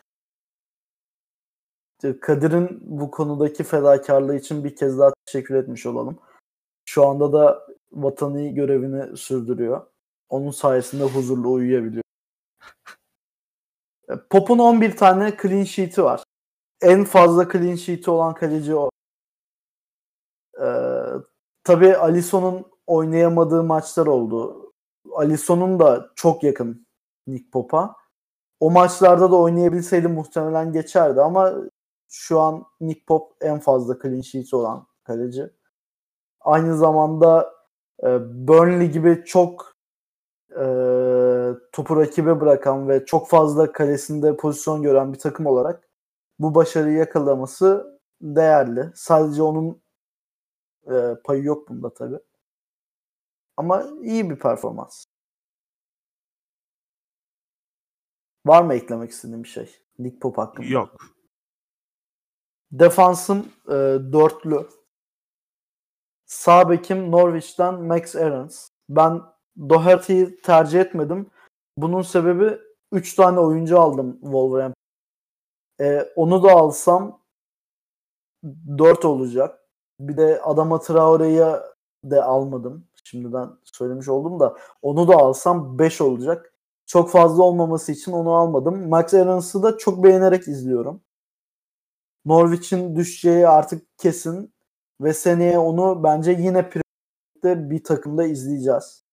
Kadir'in 2.21 2.81
bu 2.81 3.11
konudaki 3.11 3.65
fedakarlığı 3.65 4.37
için 4.37 4.65
bir 4.65 4.77
kez 4.77 4.99
daha 4.99 5.13
teşekkür 5.27 5.55
etmiş 5.55 5.87
olalım. 5.87 6.19
Şu 6.85 7.07
anda 7.07 7.33
da 7.33 7.67
vatani 7.93 8.55
görevini 8.55 9.17
sürdürüyor. 9.17 9.87
Onun 10.29 10.51
sayesinde 10.51 11.05
huzurlu 11.05 11.53
uyuyabiliyor. 11.53 12.03
E, 14.09 14.13
Pop'un 14.31 14.59
11 14.59 14.97
tane 14.97 15.37
clean 15.43 15.65
sheet'i 15.65 16.05
var. 16.05 16.23
En 16.81 17.05
fazla 17.05 17.53
clean 17.53 17.75
sheet'i 17.75 18.11
olan 18.11 18.35
kaleci 18.35 18.75
o. 18.75 18.91
Ee, 20.61 20.67
tabii 21.69 21.97
Alisson'un 21.97 22.67
oynayamadığı 22.87 23.63
maçlar 23.63 24.07
oldu. 24.07 24.73
Alisson'un 25.15 25.79
da 25.79 26.11
çok 26.17 26.43
yakın 26.43 26.87
Nick 27.27 27.51
Pop'a. 27.51 27.97
O 28.61 28.71
maçlarda 28.71 29.31
da 29.31 29.37
oynayabilseydi 29.37 30.09
muhtemelen 30.09 30.73
geçerdi 30.73 31.21
ama 31.21 31.55
şu 32.09 32.41
an 32.41 32.65
Nick 32.81 33.05
Pop 33.07 33.33
en 33.41 33.59
fazla 33.59 33.99
clean 34.03 34.21
sheet 34.21 34.55
olan 34.55 34.87
kaleci. 35.05 35.51
Aynı 36.41 36.77
zamanda 36.77 37.55
e, 38.03 38.09
Burnley 38.49 38.91
gibi 38.91 39.25
çok 39.27 39.77
e, 40.51 40.65
topu 41.73 41.97
rakibe 41.97 42.41
bırakan 42.41 42.89
ve 42.89 43.05
çok 43.05 43.29
fazla 43.29 43.73
kalesinde 43.73 44.37
pozisyon 44.37 44.83
gören 44.83 45.13
bir 45.13 45.19
takım 45.19 45.47
olarak 45.47 45.89
bu 46.39 46.55
başarıyı 46.55 46.97
yakalaması 46.97 47.99
değerli. 48.21 48.91
Sadece 48.95 49.43
onun 49.43 49.83
e, 50.91 51.23
payı 51.25 51.45
yok 51.45 51.69
bunda 51.69 51.95
tabii. 51.95 52.19
Ama 53.57 53.85
iyi 54.03 54.31
bir 54.31 54.39
performans. 54.39 55.05
Var 58.47 58.63
mı 58.63 58.75
eklemek 58.75 59.11
istediğin 59.11 59.45
bir 59.45 59.49
şey? 59.49 59.77
Nick 59.99 60.19
Pop 60.19 60.39
hakkında. 60.39 60.67
Yok. 60.67 60.97
Defansım 62.73 63.53
e, 63.67 63.73
dörtlü. 64.13 64.69
Sağ 66.27 66.71
bekim 66.71 67.11
Norwich'ten 67.11 67.83
Max 67.83 68.17
Aarons. 68.17 68.69
Ben 68.89 69.23
Doherty'yi 69.69 70.43
tercih 70.43 70.81
etmedim. 70.81 71.31
Bunun 71.77 72.03
sebebi 72.03 72.59
3 72.93 73.15
tane 73.15 73.41
oyuncu 73.41 73.81
aldım 73.81 74.13
Wolverhampton. 74.21 74.83
E, 75.81 76.13
onu 76.17 76.43
da 76.43 76.53
alsam 76.53 77.23
4 78.79 79.05
olacak. 79.05 79.68
Bir 80.01 80.17
de 80.17 80.41
Adama 80.43 80.81
Traore'yi 80.81 81.43
de 82.05 82.23
almadım. 82.23 82.89
Şimdiden 83.05 83.51
söylemiş 83.65 84.09
oldum 84.09 84.41
da 84.41 84.57
onu 84.83 85.09
da 85.09 85.17
alsam 85.17 85.79
5 85.79 86.01
olacak. 86.01 86.55
Çok 86.87 87.11
fazla 87.11 87.43
olmaması 87.43 87.93
için 87.93 88.13
onu 88.13 88.33
almadım. 88.33 88.89
Max 88.89 89.15
Aarons'ı 89.15 89.63
da 89.63 89.79
çok 89.79 90.05
beğenerek 90.05 90.49
izliyorum. 90.49 91.03
Norwich'in 92.25 92.97
düşeceği 92.97 93.49
artık 93.49 93.99
kesin 93.99 94.55
ve 95.01 95.13
seneye 95.15 95.59
onu 95.59 96.05
bence 96.05 96.31
yine 96.33 96.71
Premier 96.71 96.85
Lig'de 97.37 97.71
bir 97.71 97.85
takımda 97.85 98.25
izleyeceğiz. 98.25 99.05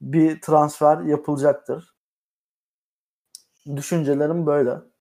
Bir 0.00 0.40
transfer 0.40 1.00
yapılacaktır. 1.00 1.94
Düşüncelerim 3.76 4.46
böyle. 4.46 4.91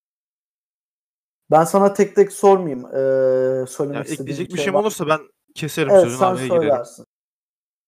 Ben 1.52 1.64
sana 1.64 1.94
tek 1.94 2.16
tek 2.16 2.32
sormayayım. 2.34 2.86
Ee, 2.86 3.66
söylemek 3.68 3.96
Ya, 3.98 4.12
istediğim 4.12 4.22
ekleyecek 4.22 4.50
bir 4.50 4.56
şey 4.56 4.64
şeyim 4.64 4.74
var. 4.74 4.82
olursa 4.82 5.08
ben 5.08 5.20
keserim 5.56 5.90
Evet 5.92 6.04
sözünü 6.04 6.20
sen 6.20 6.36
söylersin. 6.36 7.06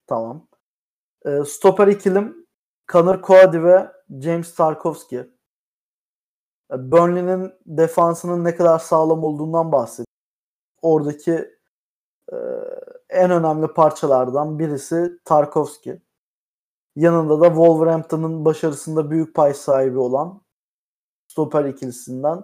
Tamam. 0.08 0.48
Ee, 1.26 1.40
stoper 1.46 1.88
ikilim 1.88 2.48
Conor 2.92 3.22
Coady 3.24 3.64
ve 3.64 3.92
James 4.22 4.56
Tarkovski. 4.56 5.18
Ee, 6.74 6.92
Burnley'nin 6.92 7.54
defansının 7.66 8.44
ne 8.44 8.56
kadar 8.56 8.80
sağlam 8.80 9.24
olduğundan 9.24 9.72
bahsediyor. 9.72 10.08
Oradaki 10.82 11.34
e, 12.32 12.38
en 13.10 13.32
önemli 13.32 13.68
parçalardan 13.68 14.60
birisi 14.60 15.20
Tarkovski. 15.26 16.02
Yanında 16.96 17.42
da 17.42 17.48
Wolverhampton'ın 17.48 18.46
başarısında 18.46 19.12
büyük 19.12 19.36
pay 19.36 19.54
sahibi 19.54 19.98
olan 20.00 20.42
stoper 21.28 21.66
ikilisinden 21.66 22.44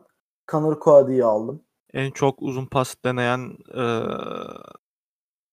Conor 0.52 0.80
Coady'yi 0.80 1.26
aldım. 1.26 1.64
En 1.94 2.12
çok 2.12 2.42
uzun 2.42 2.66
pas 2.66 2.96
deneyen 3.06 3.58
e, 3.76 3.84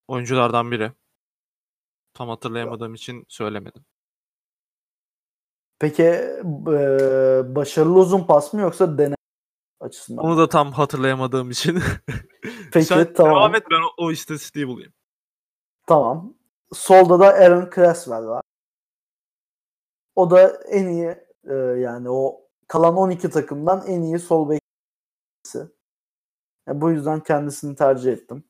oyunculardan 0.09 0.71
biri. 0.71 0.93
Tam 2.15 2.29
hatırlayamadığım 2.29 2.95
için 2.95 3.25
söylemedim. 3.29 3.85
Peki 5.79 6.03
e, 6.03 6.45
başarılı 7.55 7.99
uzun 7.99 8.25
pas 8.25 8.53
mı 8.53 8.61
yoksa 8.61 8.99
deneme 8.99 9.17
açısından? 9.81 10.25
Onu 10.25 10.39
da 10.39 10.49
tam 10.49 10.73
hatırlayamadığım 10.73 11.51
için. 11.51 11.83
Peki 12.73 12.87
Sen 12.87 13.15
tamam. 13.15 13.33
devam 13.33 13.55
et 13.55 13.65
ben 13.71 13.81
o, 13.83 14.07
o 14.07 14.11
istatistiği 14.11 14.69
bulayım. 14.69 14.93
Tamam. 15.87 16.35
Solda 16.73 17.21
da 17.21 17.27
Aaron 17.27 17.71
Creswell 17.75 18.27
var. 18.27 18.43
O 20.15 20.31
da 20.31 20.49
en 20.71 20.89
iyi 20.89 21.17
e, 21.45 21.55
yani 21.55 22.11
o 22.11 22.41
kalan 22.69 22.97
12 22.97 23.31
takımdan 23.31 23.85
en 23.87 24.03
iyi 24.03 24.19
sol 24.19 24.51
bekçisi. 25.47 25.73
E, 26.69 26.81
bu 26.81 26.91
yüzden 26.91 27.21
kendisini 27.21 27.77
tercih 27.77 28.13
ettim. 28.13 28.45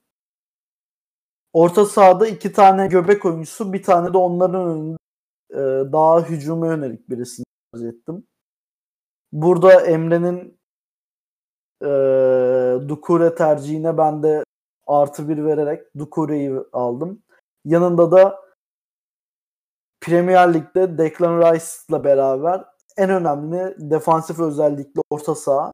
Orta 1.52 1.84
sahada 1.86 2.26
iki 2.26 2.52
tane 2.52 2.86
göbek 2.86 3.24
oyuncusu, 3.24 3.72
bir 3.72 3.82
tane 3.82 4.12
de 4.12 4.18
onların 4.18 4.68
önünde 4.68 4.98
e, 5.50 5.92
daha 5.92 6.20
hücuma 6.20 6.66
yönelik 6.66 7.10
birisini 7.10 7.44
tercih 7.74 7.88
ettim. 7.88 8.26
Burada 9.32 9.80
Emre'nin 9.80 10.58
e, 11.82 11.88
Dukure 12.88 13.34
tercihine 13.34 13.98
ben 13.98 14.22
de 14.22 14.44
artı 14.86 15.28
bir 15.28 15.44
vererek 15.44 15.98
Dukure'yi 15.98 16.60
aldım. 16.72 17.22
Yanında 17.64 18.10
da 18.12 18.40
Premier 20.00 20.54
Lig'de 20.54 20.98
Declan 20.98 21.40
Rice'la 21.40 22.04
beraber 22.04 22.64
en 22.96 23.10
önemli 23.10 23.74
defansif 23.78 24.40
özellikli 24.40 25.00
orta 25.10 25.34
saha 25.34 25.72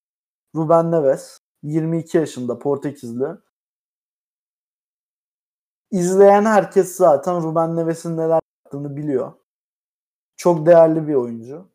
Ruben 0.55 0.93
Neves. 0.93 1.39
22 1.63 2.19
yaşında 2.19 2.59
Portekizli. 2.59 3.27
İzleyen 5.91 6.45
herkes 6.45 6.97
zaten 6.97 7.43
Ruben 7.43 7.77
Neves'in 7.77 8.17
neler 8.17 8.41
yaptığını 8.65 8.97
biliyor. 8.97 9.33
Çok 10.37 10.67
değerli 10.67 11.09
bir 11.09 11.15
oyuncu. 11.15 11.69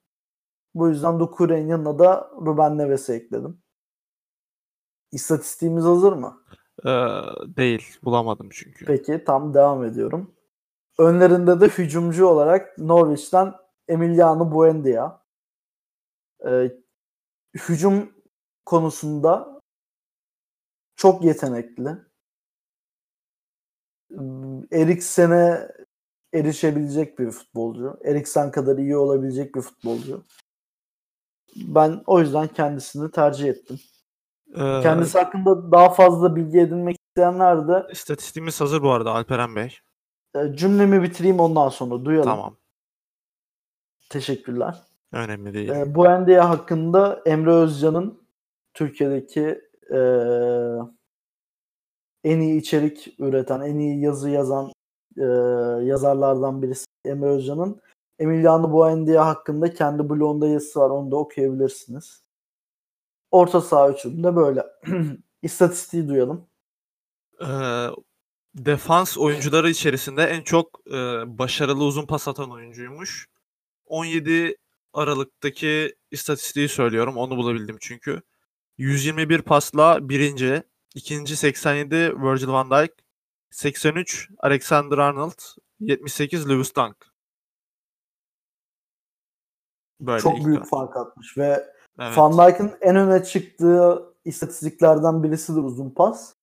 Bu 0.75 0.89
yüzden 0.89 1.19
Dukure'nin 1.19 1.67
yanına 1.67 1.99
da 1.99 2.31
Ruben 2.45 2.77
Neves'i 2.77 3.13
ekledim. 3.13 3.61
İstatistiğimiz 5.11 5.83
hazır 5.83 6.13
mı? 6.13 6.43
Ee, 6.85 6.89
değil. 7.57 7.97
Bulamadım 8.03 8.49
çünkü. 8.51 8.85
Peki 8.85 9.23
tam 9.23 9.53
devam 9.53 9.83
ediyorum. 9.83 10.35
Önlerinde 10.97 11.59
de 11.61 11.67
hücumcu 11.67 12.27
olarak 12.27 12.77
Norwich'ten 12.77 13.53
Emiliano 13.87 14.51
Buendia. 14.51 15.21
Ee, 16.45 16.71
hücum 17.53 18.16
konusunda 18.67 19.61
çok 20.95 21.23
yetenekli. 21.23 21.89
Eriksen'e 24.71 25.71
erişebilecek 26.33 27.19
bir 27.19 27.31
futbolcu. 27.31 27.99
Eriksen 28.05 28.51
kadar 28.51 28.77
iyi 28.77 28.97
olabilecek 28.97 29.55
bir 29.55 29.61
futbolcu. 29.61 30.25
Ben 31.55 32.03
o 32.05 32.19
yüzden 32.19 32.47
kendisini 32.47 33.11
tercih 33.11 33.49
ettim. 33.49 33.79
Ee, 34.51 34.79
Kendisi 34.83 35.17
hakkında 35.19 35.71
daha 35.71 35.89
fazla 35.89 36.35
bilgi 36.35 36.59
edinmek 36.59 36.97
isteyenler 37.07 37.67
de 37.67 37.87
İstatistiğimiz 37.91 38.61
hazır 38.61 38.81
bu 38.81 38.91
arada 38.91 39.11
Alperen 39.11 39.55
Bey. 39.55 39.77
e, 40.35 40.55
cümlemi 40.55 41.03
bitireyim 41.03 41.39
ondan 41.39 41.69
sonra 41.69 42.05
duyalım. 42.05 42.29
Tamam. 42.29 42.57
Teşekkürler. 44.09 44.83
Önemli 45.11 45.53
değil. 45.53 45.69
E, 45.69 45.95
bu 45.95 46.07
Endia 46.07 46.49
hakkında 46.49 47.21
Emre 47.25 47.51
Özcan'ın 47.51 48.26
Türkiye'deki 48.77 49.61
e, 49.91 49.99
en 52.23 52.39
iyi 52.39 52.59
içerik 52.61 53.15
üreten, 53.19 53.61
en 53.61 53.77
iyi 53.77 54.01
yazı 54.01 54.29
yazan 54.29 54.71
e, 55.17 55.23
yazarlardan 55.85 56.61
birisi 56.61 56.85
Emre 57.05 57.29
Özcan'ın 57.29 57.81
Emiliano 58.19 58.71
Buendia 58.71 59.25
hakkında 59.25 59.73
kendi 59.73 60.09
blogunda 60.09 60.47
yazısı 60.47 60.79
var. 60.79 60.89
Onu 60.89 61.11
da 61.11 61.15
okuyabilirsiniz. 61.15 62.23
Orta 63.31 63.61
saha 63.61 63.89
üçünde 63.89 64.35
böyle. 64.35 64.65
İstatistiği 65.41 66.07
duyalım. 66.07 66.47
Eee, 67.41 67.89
defans 68.55 69.17
oyuncuları 69.17 69.69
içerisinde 69.69 70.23
en 70.23 70.41
çok, 70.41 70.79
eee, 70.85 71.23
başarılı 71.27 71.83
uzun 71.83 72.05
pas 72.05 72.27
atan 72.27 72.51
oyuncuymuş. 72.51 73.27
17 73.85 74.57
Aralık'taki 74.93 75.95
istatistiği 76.11 76.69
söylüyorum, 76.69 77.17
onu 77.17 77.37
bulabildim 77.37 77.77
çünkü. 77.79 78.21
121 78.77 79.41
pasla 79.41 79.97
1'inci, 79.97 80.63
2'nci 80.95 81.35
87 81.35 82.21
Virgil 82.21 82.47
van 82.47 82.71
Dijk, 82.71 82.91
83 83.51 84.29
Alexander 84.37 84.97
Arnold, 84.97 85.39
78 85.79 86.49
Lewis 86.49 86.75
Dunk. 86.75 86.95
Böyle 90.01 90.21
Çok 90.21 90.45
büyük 90.45 90.59
dört. 90.59 90.69
fark 90.69 90.97
atmış 90.97 91.37
ve 91.37 91.77
Evet. 91.99 92.17
Van 92.17 92.31
Dijk'ın 92.33 92.77
en 92.81 92.95
öne 92.95 93.23
çıktığı 93.23 94.13
istatistiklerden 94.25 95.23
birisidir 95.23 95.61
uzun 95.61 95.89
pas. 95.89 96.35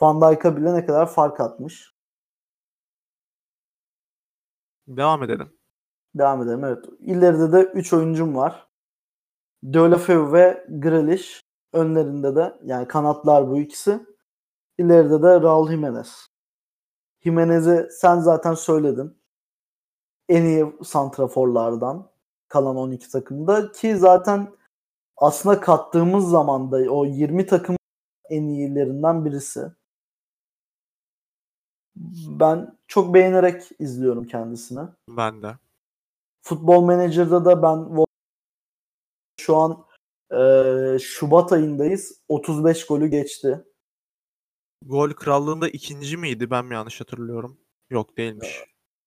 Van 0.00 0.20
Dijk'a 0.20 0.56
bile 0.56 0.74
ne 0.74 0.86
kadar 0.86 1.12
fark 1.12 1.40
atmış. 1.40 1.94
Devam 4.86 5.22
edelim. 5.22 5.58
Devam 6.14 6.42
edelim 6.42 6.64
evet. 6.64 6.84
İleride 7.00 7.52
de 7.52 7.62
3 7.62 7.92
oyuncum 7.92 8.36
var. 8.36 8.68
Deulofeu 9.62 10.32
ve 10.32 10.66
Grealish. 10.68 11.42
Önlerinde 11.72 12.36
de 12.36 12.58
yani 12.64 12.88
kanatlar 12.88 13.50
bu 13.50 13.58
ikisi. 13.58 14.06
İleride 14.78 15.22
de 15.22 15.40
Raul 15.40 15.70
Jimenez. 15.70 16.28
Jimenez'i 17.20 17.88
sen 17.90 18.18
zaten 18.18 18.54
söyledin. 18.54 19.18
En 20.28 20.44
iyi 20.44 20.72
santraforlardan 20.84 22.10
kalan 22.48 22.76
12 22.76 23.10
takımda 23.10 23.72
ki 23.72 23.96
zaten 23.96 24.48
aslında 25.16 25.60
kattığımız 25.60 26.30
zaman 26.30 26.72
da 26.72 26.76
o 26.92 27.04
20 27.06 27.46
takım 27.46 27.76
en 28.30 28.42
iyilerinden 28.42 29.24
birisi. 29.24 29.72
Ben 32.28 32.78
çok 32.86 33.14
beğenerek 33.14 33.62
izliyorum 33.78 34.24
kendisini. 34.24 34.88
Ben 35.08 35.42
de. 35.42 35.58
Futbol 36.42 36.80
Manager'da 36.80 37.44
da 37.44 37.62
ben 37.62 37.96
şu 39.42 39.56
an 39.56 39.84
e, 40.30 40.98
Şubat 40.98 41.52
ayındayız. 41.52 42.22
35 42.28 42.86
golü 42.86 43.08
geçti. 43.08 43.64
Gol 44.84 45.10
krallığında 45.10 45.68
ikinci 45.68 46.16
miydi? 46.16 46.50
Ben 46.50 46.64
mi 46.64 46.74
yanlış 46.74 47.00
hatırlıyorum? 47.00 47.58
Yok 47.90 48.16
değilmiş. 48.16 48.64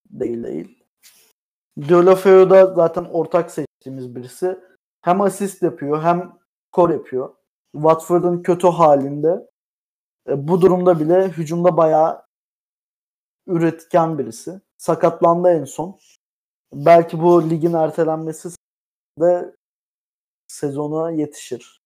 Değil 0.10 0.44
değil. 0.44 0.84
Deulofeu 1.78 2.50
da 2.50 2.74
zaten 2.74 3.04
ortak 3.04 3.52
seçtiğimiz 3.52 4.16
birisi. 4.16 4.60
Hem 5.02 5.22
asist 5.22 5.62
yapıyor 5.64 6.04
hem 6.04 6.38
skor 6.68 6.90
yapıyor. 6.90 7.36
Watford'un 7.76 8.44
kötü 8.44 8.68
halinde 8.68 9.50
e, 10.30 10.48
bu 10.48 10.62
durumda 10.62 11.00
bile 11.00 11.28
hücumda 11.28 11.78
bayağı 11.78 12.26
üretken 13.48 14.18
birisi. 14.18 14.62
Sakatlandı 14.78 15.50
en 15.50 15.64
son. 15.64 16.00
Belki 16.74 17.22
bu 17.22 17.50
ligin 17.50 17.74
ertelenmesi 17.74 18.50
de 19.20 19.56
sezona 20.48 21.12
yetişir. 21.12 21.86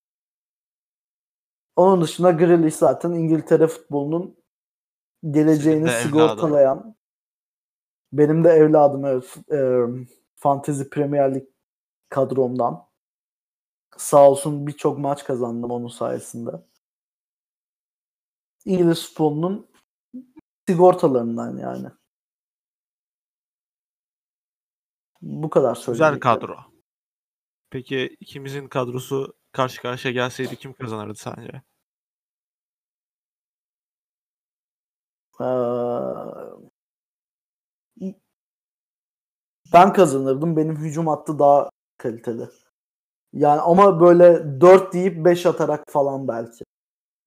Onun 1.75 2.01
dışında 2.01 2.31
Grealish 2.31 2.75
zaten 2.75 3.11
İngiltere 3.11 3.67
futbolunun 3.67 4.37
geleceğini 5.31 5.89
Senin 5.89 6.03
sigortalayan 6.03 6.95
benim 8.13 8.43
de 8.43 8.49
evladım 8.49 9.05
evet, 9.05 9.37
e, 9.51 9.59
Fantasy 10.35 10.83
Premier 10.83 11.35
Lig 11.35 11.47
kadromdan. 12.09 12.89
Sağ 13.97 14.29
olsun 14.29 14.67
birçok 14.67 14.99
maç 14.99 15.23
kazandım 15.23 15.71
onun 15.71 15.87
sayesinde. 15.87 16.51
İngiliz 18.65 19.07
futbolunun 19.07 19.69
sigortalarından 20.67 21.57
yani. 21.57 21.87
Bu 25.21 25.49
kadar 25.49 25.75
Güzel 25.75 25.83
söyleyeceklerim. 25.83 26.19
kadro. 26.19 26.68
Peki 27.71 28.15
ikimizin 28.19 28.67
kadrosu 28.67 29.33
karşı 29.51 29.81
karşıya 29.81 30.13
gelseydi 30.13 30.55
kim 30.55 30.73
kazanırdı 30.73 31.15
sence? 31.15 31.61
Ee, 35.41 35.45
ben 39.73 39.93
kazanırdım. 39.93 40.57
Benim 40.57 40.75
hücum 40.75 41.07
hattı 41.07 41.39
daha 41.39 41.69
kaliteli. 41.97 42.49
Yani 43.33 43.61
ama 43.61 43.99
böyle 44.01 44.61
4 44.61 44.93
deyip 44.93 45.25
5 45.25 45.45
atarak 45.45 45.83
falan 45.87 46.27
belki. 46.27 46.65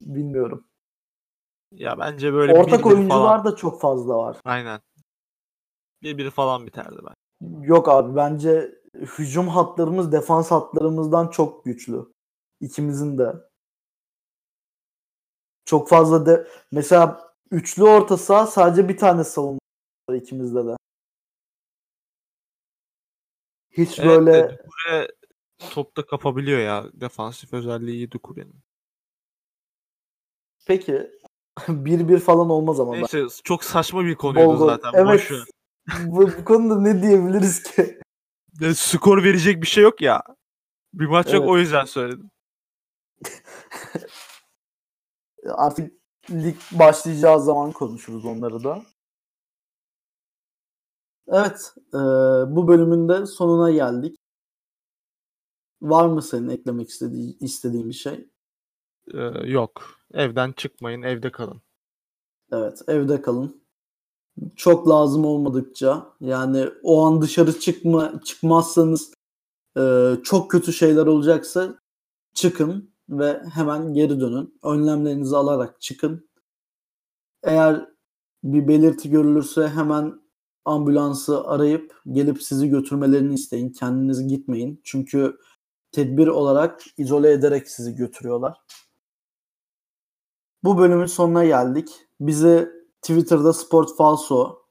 Bilmiyorum. 0.00 0.66
Ya 1.72 1.98
bence 1.98 2.32
böyle 2.32 2.52
Ortak 2.52 2.80
1-1 2.80 2.94
oyuncular 2.94 3.38
falan. 3.38 3.44
da 3.44 3.56
çok 3.56 3.80
fazla 3.80 4.16
var. 4.16 4.36
Aynen. 4.44 4.80
Bir 6.02 6.18
bir 6.18 6.30
falan 6.30 6.66
biterdi 6.66 6.96
ben. 7.06 7.14
Yok 7.62 7.88
abi 7.88 8.16
bence 8.16 8.81
hücum 8.94 9.48
hatlarımız 9.48 10.12
defans 10.12 10.50
hatlarımızdan 10.50 11.28
çok 11.28 11.64
güçlü. 11.64 12.12
İkimizin 12.60 13.18
de. 13.18 13.32
Çok 15.64 15.88
fazla 15.88 16.26
de 16.26 16.48
mesela 16.72 17.34
üçlü 17.50 17.82
orta 17.84 18.16
saha 18.16 18.46
sadece 18.46 18.88
bir 18.88 18.96
tane 18.96 19.24
savunma 19.24 19.58
var 20.10 20.14
ikimizde 20.14 20.66
de. 20.66 20.76
Hiç 23.70 23.98
Evet 23.98 24.08
böyle 24.08 24.30
Doucouré 24.32 25.12
topta 25.70 26.06
kapabiliyor 26.06 26.60
ya. 26.60 26.84
Defansif 26.92 27.52
özelliği 27.52 27.96
iyi 27.96 28.08
Doucouré'nin. 28.08 28.60
peki 30.66 31.10
1-1 31.68 32.18
falan 32.18 32.50
olmaz 32.50 32.80
ama 32.80 32.92
ben. 32.92 32.98
Neyse 32.98 33.26
çok 33.44 33.64
saçma 33.64 34.04
bir 34.04 34.14
konuydu 34.14 34.58
gol. 34.58 34.66
zaten. 34.66 34.92
Evet. 34.94 35.30
Bu, 36.04 36.26
bu 36.38 36.44
konuda 36.44 36.80
ne 36.80 37.02
diyebiliriz 37.02 37.62
ki? 37.62 38.01
Ya, 38.60 38.74
skor 38.74 39.24
verecek 39.24 39.62
bir 39.62 39.66
şey 39.66 39.84
yok 39.84 40.00
ya. 40.00 40.22
Bir 40.94 41.06
maç 41.06 41.26
yok 41.26 41.42
Evet. 41.42 41.50
o 41.50 41.58
yüzden 41.58 41.84
söyledim. 41.84 42.30
Artık 45.46 45.92
lig 46.30 46.56
başlayacağı 46.72 47.40
zaman 47.40 47.72
konuşuruz 47.72 48.24
onları 48.24 48.64
da. 48.64 48.82
Evet, 51.28 51.74
e, 51.94 51.98
bu 52.56 52.68
bölümün 52.68 53.08
de 53.08 53.26
sonuna 53.26 53.70
geldik. 53.70 54.18
Var 55.82 56.06
mı 56.06 56.22
senin 56.22 56.48
eklemek 56.48 56.88
istediği, 56.88 57.38
istediğin 57.38 57.88
bir 57.88 57.94
şey? 57.94 58.28
Ee, 59.14 59.18
yok. 59.44 59.98
Evden 60.14 60.52
çıkmayın, 60.52 61.02
evde 61.02 61.32
kalın. 61.32 61.62
Evet, 62.52 62.82
evde 62.88 63.22
kalın. 63.22 63.61
Çok 64.56 64.88
lazım 64.88 65.24
olmadıkça 65.24 66.06
yani 66.20 66.68
o 66.82 67.02
an 67.06 67.22
dışarı 67.22 67.60
çıkma 67.60 68.20
çıkmazsanız 68.24 69.12
e, 69.78 70.14
çok 70.24 70.50
kötü 70.50 70.72
şeyler 70.72 71.06
olacaksa 71.06 71.78
çıkın 72.34 72.92
ve 73.08 73.42
hemen 73.54 73.94
geri 73.94 74.20
dönün. 74.20 74.58
Önlemlerinizi 74.62 75.36
alarak 75.36 75.80
çıkın. 75.80 76.28
Eğer 77.42 77.88
bir 78.44 78.68
belirti 78.68 79.10
görülürse 79.10 79.68
hemen 79.68 80.20
ambulansı 80.64 81.44
arayıp 81.44 81.94
gelip 82.12 82.42
sizi 82.42 82.68
götürmelerini 82.68 83.34
isteyin. 83.34 83.70
Kendiniz 83.72 84.28
gitmeyin. 84.28 84.80
Çünkü 84.84 85.38
tedbir 85.92 86.26
olarak 86.26 86.82
izole 86.98 87.32
ederek 87.32 87.68
sizi 87.68 87.94
götürüyorlar. 87.94 88.58
Bu 90.64 90.78
bölümün 90.78 91.06
sonuna 91.06 91.44
geldik. 91.44 91.88
Bizi 92.20 92.81
Twitter'da 93.02 93.52
Sport 93.52 93.96
Falso, 93.96 94.62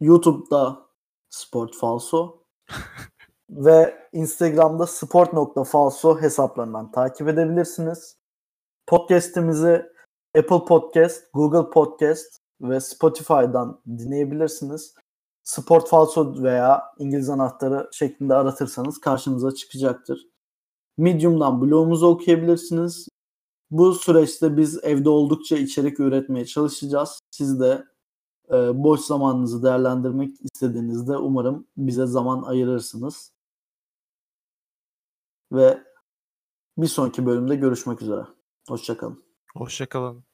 YouTube'da 0.00 0.88
Sport 1.30 1.76
Falso 1.76 2.42
ve 3.50 4.08
Instagram'da 4.12 4.86
sport.falso 4.86 6.20
hesaplarından 6.20 6.92
takip 6.92 7.28
edebilirsiniz. 7.28 8.16
Podcast'imizi 8.86 9.86
Apple 10.38 10.64
Podcast, 10.64 11.24
Google 11.34 11.70
Podcast 11.70 12.38
ve 12.60 12.80
Spotify'dan 12.80 13.82
dinleyebilirsiniz. 13.86 14.94
Sport 15.42 15.88
Falso 15.88 16.42
veya 16.42 16.82
İngiliz 16.98 17.30
anahtarı 17.30 17.88
şeklinde 17.92 18.34
aratırsanız 18.34 19.00
karşınıza 19.00 19.54
çıkacaktır. 19.54 20.26
Medium'dan 20.98 21.60
blogumuzu 21.60 22.06
okuyabilirsiniz. 22.06 23.08
Bu 23.70 23.94
süreçte 23.94 24.56
biz 24.56 24.84
evde 24.84 25.08
oldukça 25.08 25.56
içerik 25.56 26.00
üretmeye 26.00 26.46
çalışacağız. 26.46 27.20
Siz 27.30 27.60
de 27.60 27.84
e, 28.50 28.84
boş 28.84 29.00
zamanınızı 29.00 29.62
değerlendirmek 29.62 30.36
istediğinizde 30.40 31.16
umarım 31.16 31.66
bize 31.76 32.06
zaman 32.06 32.42
ayırırsınız. 32.42 33.32
Ve 35.52 35.82
bir 36.78 36.86
sonraki 36.86 37.26
bölümde 37.26 37.56
görüşmek 37.56 38.02
üzere. 38.02 38.22
Hoşçakalın. 38.68 39.24
Hoşçakalın. 39.56 40.27